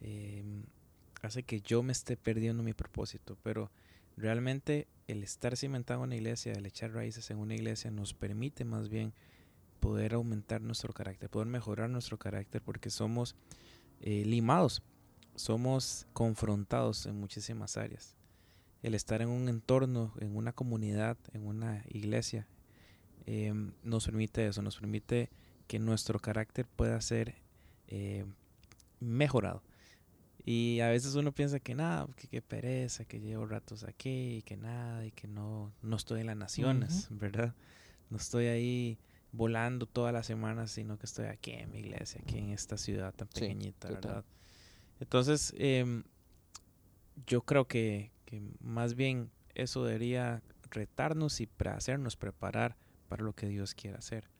em, 0.00 0.64
hace 1.22 1.42
que 1.42 1.60
yo 1.60 1.82
me 1.82 1.92
esté 1.92 2.16
perdiendo 2.16 2.62
mi 2.62 2.72
propósito, 2.72 3.36
pero 3.42 3.70
realmente 4.16 4.86
el 5.06 5.22
estar 5.22 5.56
cimentado 5.56 6.00
en 6.00 6.08
una 6.08 6.16
iglesia, 6.16 6.52
el 6.52 6.66
echar 6.66 6.92
raíces 6.92 7.30
en 7.30 7.38
una 7.38 7.54
iglesia 7.54 7.90
nos 7.90 8.14
permite 8.14 8.64
más 8.64 8.88
bien 8.88 9.12
poder 9.80 10.14
aumentar 10.14 10.60
nuestro 10.60 10.92
carácter, 10.92 11.30
poder 11.30 11.48
mejorar 11.48 11.88
nuestro 11.88 12.18
carácter 12.18 12.62
porque 12.62 12.90
somos 12.90 13.36
eh, 14.00 14.24
limados, 14.24 14.82
somos 15.34 16.06
confrontados 16.12 17.06
en 17.06 17.18
muchísimas 17.18 17.76
áreas. 17.76 18.16
El 18.82 18.94
estar 18.94 19.22
en 19.22 19.28
un 19.28 19.48
entorno, 19.48 20.12
en 20.20 20.36
una 20.36 20.52
comunidad, 20.52 21.16
en 21.32 21.46
una 21.46 21.84
iglesia, 21.88 22.46
Em, 23.30 23.72
nos 23.82 24.06
permite 24.06 24.46
eso, 24.46 24.62
nos 24.62 24.78
permite 24.78 25.28
que 25.66 25.78
nuestro 25.78 26.18
carácter 26.18 26.66
pueda 26.66 26.98
ser 27.02 27.34
eh, 27.88 28.24
mejorado. 29.00 29.62
Y 30.50 30.80
a 30.80 30.88
veces 30.88 31.14
uno 31.14 31.30
piensa 31.30 31.60
que 31.60 31.74
nada, 31.74 32.08
que, 32.30 32.40
pereza, 32.40 33.04
que 33.04 33.20
llevo 33.20 33.44
ratos 33.44 33.84
aquí, 33.84 34.36
y 34.38 34.42
que 34.42 34.56
nada, 34.56 35.04
y 35.04 35.10
que 35.10 35.28
no, 35.28 35.74
no 35.82 35.96
estoy 35.96 36.22
en 36.22 36.28
las 36.28 36.38
naciones, 36.38 37.06
¿verdad? 37.10 37.54
No 38.08 38.16
estoy 38.16 38.46
ahí 38.46 38.98
volando 39.30 39.84
todas 39.84 40.10
las 40.10 40.24
semanas, 40.24 40.70
sino 40.70 40.98
que 40.98 41.04
estoy 41.04 41.26
aquí 41.26 41.50
en 41.50 41.70
mi 41.70 41.80
iglesia, 41.80 42.22
aquí 42.22 42.38
en 42.38 42.48
esta 42.48 42.78
ciudad 42.78 43.14
tan 43.14 43.28
pequeñita, 43.28 43.90
¿verdad? 43.90 44.24
Entonces, 45.00 45.52
em, 45.58 46.02
yo 47.26 47.42
creo 47.42 47.68
que, 47.68 48.10
que, 48.24 48.40
más 48.60 48.94
bien 48.94 49.30
eso 49.54 49.84
debería 49.84 50.42
retarnos 50.70 51.42
y 51.42 51.50
hacernos 51.66 52.16
preparar 52.16 52.78
para 53.10 53.22
lo 53.22 53.34
que 53.34 53.48
Dios 53.48 53.74
quiere 53.74 53.98
hacer. 53.98 54.30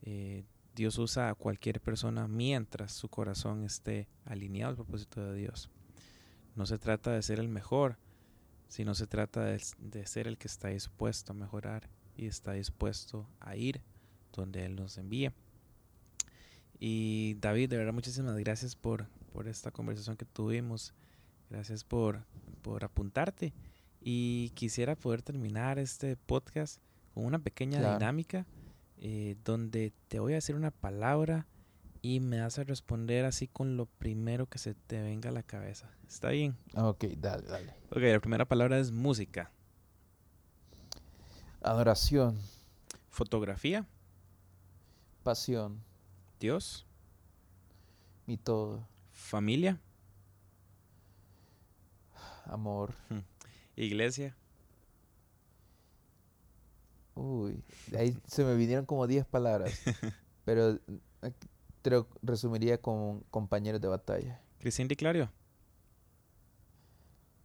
Eh, 0.00 0.44
Dios 0.74 0.98
usa 0.98 1.28
a 1.28 1.34
cualquier 1.34 1.80
persona 1.80 2.26
mientras 2.28 2.92
su 2.92 3.08
corazón 3.08 3.64
esté 3.64 4.08
alineado 4.24 4.70
al 4.70 4.76
propósito 4.76 5.22
de 5.22 5.36
Dios. 5.36 5.70
No 6.54 6.66
se 6.66 6.78
trata 6.78 7.12
de 7.12 7.22
ser 7.22 7.38
el 7.40 7.48
mejor, 7.48 7.98
sino 8.68 8.94
se 8.94 9.06
trata 9.06 9.44
de, 9.44 10.06
ser 10.06 10.26
el 10.26 10.38
que 10.38 10.48
está 10.48 10.68
dispuesto 10.68 11.32
a 11.32 11.34
mejorar 11.34 11.88
y 12.16 12.26
está 12.26 12.52
dispuesto 12.52 13.28
a 13.40 13.56
ir 13.56 13.82
donde 14.32 14.64
Él 14.64 14.76
nos 14.76 14.96
envíe. 14.96 15.32
Y 16.78 17.34
David, 17.34 17.70
de 17.70 17.76
verdad 17.76 17.92
muchísimas 17.92 18.36
gracias 18.38 18.74
por, 18.74 19.06
por 19.32 19.48
esta 19.48 19.70
conversación 19.70 20.16
que 20.16 20.24
tuvimos. 20.24 20.94
Gracias 21.50 21.84
por, 21.84 22.24
por 22.62 22.82
apuntarte. 22.84 23.52
Y 24.00 24.50
quisiera 24.54 24.96
poder 24.96 25.22
terminar 25.22 25.78
este 25.78 26.16
podcast 26.16 26.80
con 27.14 27.26
una 27.26 27.38
pequeña 27.38 27.78
dinámica 27.94 28.46
eh, 29.04 29.36
donde 29.44 29.92
te 30.06 30.20
voy 30.20 30.30
a 30.30 30.36
decir 30.36 30.54
una 30.54 30.70
palabra 30.70 31.48
y 32.02 32.20
me 32.20 32.40
vas 32.40 32.60
a 32.60 32.62
responder 32.62 33.24
así 33.24 33.48
con 33.48 33.76
lo 33.76 33.86
primero 33.86 34.46
que 34.46 34.58
se 34.58 34.74
te 34.74 35.02
venga 35.02 35.30
a 35.30 35.32
la 35.32 35.42
cabeza. 35.42 35.90
¿Está 36.06 36.28
bien? 36.28 36.56
Ok, 36.76 37.06
dale, 37.16 37.42
dale. 37.48 37.74
Ok, 37.90 37.98
la 37.98 38.20
primera 38.20 38.44
palabra 38.44 38.78
es 38.78 38.92
música. 38.92 39.50
Adoración. 41.62 42.38
Fotografía. 43.08 43.88
Pasión. 45.24 45.82
Dios. 46.38 46.86
Mi 48.26 48.36
todo. 48.36 48.86
Familia. 49.10 49.80
Amor. 52.44 52.94
Iglesia. 53.74 54.36
Uy, 57.14 57.62
ahí 57.96 58.16
se 58.26 58.44
me 58.44 58.54
vinieron 58.54 58.86
como 58.86 59.06
10 59.06 59.26
palabras. 59.26 59.80
pero 60.44 60.78
eh, 61.22 61.32
te 61.82 61.90
lo 61.90 62.08
resumiría 62.22 62.78
con 62.78 63.20
compañeros 63.30 63.80
de 63.80 63.88
batalla. 63.88 64.40
Cristín 64.58 64.88
Di 64.88 64.96
Clario. 64.96 65.30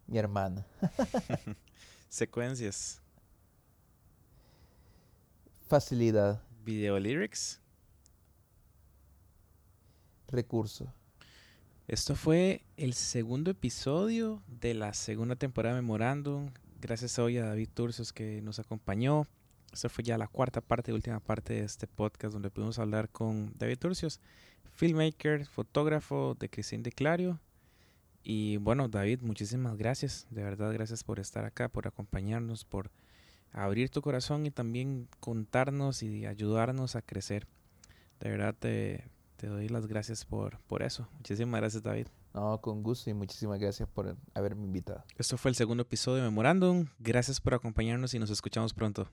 Mi 0.06 0.18
hermana. 0.18 0.66
Secuencias. 2.08 3.02
Facilidad. 5.66 6.42
Video 6.64 6.98
lyrics. 6.98 7.60
Recurso. 10.28 10.92
Esto 11.86 12.14
fue 12.14 12.62
el 12.76 12.92
segundo 12.92 13.50
episodio 13.50 14.42
de 14.46 14.74
la 14.74 14.92
segunda 14.92 15.36
temporada 15.36 15.76
de 15.76 15.82
Memorandum. 15.82 16.50
Gracias 16.80 17.18
hoy 17.18 17.38
a 17.38 17.46
David 17.46 17.70
Turcios 17.72 18.12
que 18.12 18.42
nos 18.42 18.58
acompañó. 18.58 19.26
Esta 19.72 19.88
fue 19.88 20.04
ya 20.04 20.18
la 20.18 20.26
cuarta 20.26 20.60
parte 20.60 20.90
y 20.90 20.94
última 20.94 21.20
parte 21.20 21.54
de 21.54 21.64
este 21.64 21.86
podcast 21.86 22.32
donde 22.32 22.50
pudimos 22.50 22.78
hablar 22.78 23.08
con 23.10 23.52
David 23.56 23.78
Turcios, 23.78 24.20
filmmaker, 24.74 25.46
fotógrafo 25.46 26.36
de 26.38 26.48
Cristín 26.48 26.82
de 26.82 26.92
Clario. 26.92 27.40
Y 28.22 28.56
bueno, 28.58 28.88
David, 28.88 29.20
muchísimas 29.22 29.76
gracias. 29.76 30.26
De 30.30 30.42
verdad, 30.42 30.72
gracias 30.72 31.04
por 31.04 31.20
estar 31.20 31.44
acá, 31.44 31.68
por 31.68 31.86
acompañarnos, 31.86 32.64
por 32.64 32.90
abrir 33.52 33.90
tu 33.90 34.02
corazón 34.02 34.46
y 34.46 34.50
también 34.50 35.08
contarnos 35.20 36.02
y 36.02 36.26
ayudarnos 36.26 36.96
a 36.96 37.02
crecer. 37.02 37.46
De 38.20 38.30
verdad 38.30 38.54
te, 38.58 39.04
te 39.36 39.46
doy 39.46 39.68
las 39.68 39.86
gracias 39.86 40.24
por, 40.24 40.58
por 40.66 40.82
eso. 40.82 41.08
Muchísimas 41.14 41.60
gracias, 41.60 41.82
David. 41.82 42.08
No, 42.38 42.60
con 42.60 42.84
gusto 42.84 43.10
y 43.10 43.14
muchísimas 43.14 43.58
gracias 43.58 43.88
por 43.88 44.16
haberme 44.32 44.62
invitado. 44.62 45.02
Esto 45.16 45.36
fue 45.36 45.50
el 45.50 45.56
segundo 45.56 45.82
episodio 45.82 46.22
de 46.22 46.28
Memorándum. 46.28 46.86
Gracias 47.00 47.40
por 47.40 47.52
acompañarnos 47.54 48.14
y 48.14 48.20
nos 48.20 48.30
escuchamos 48.30 48.72
pronto. 48.74 49.08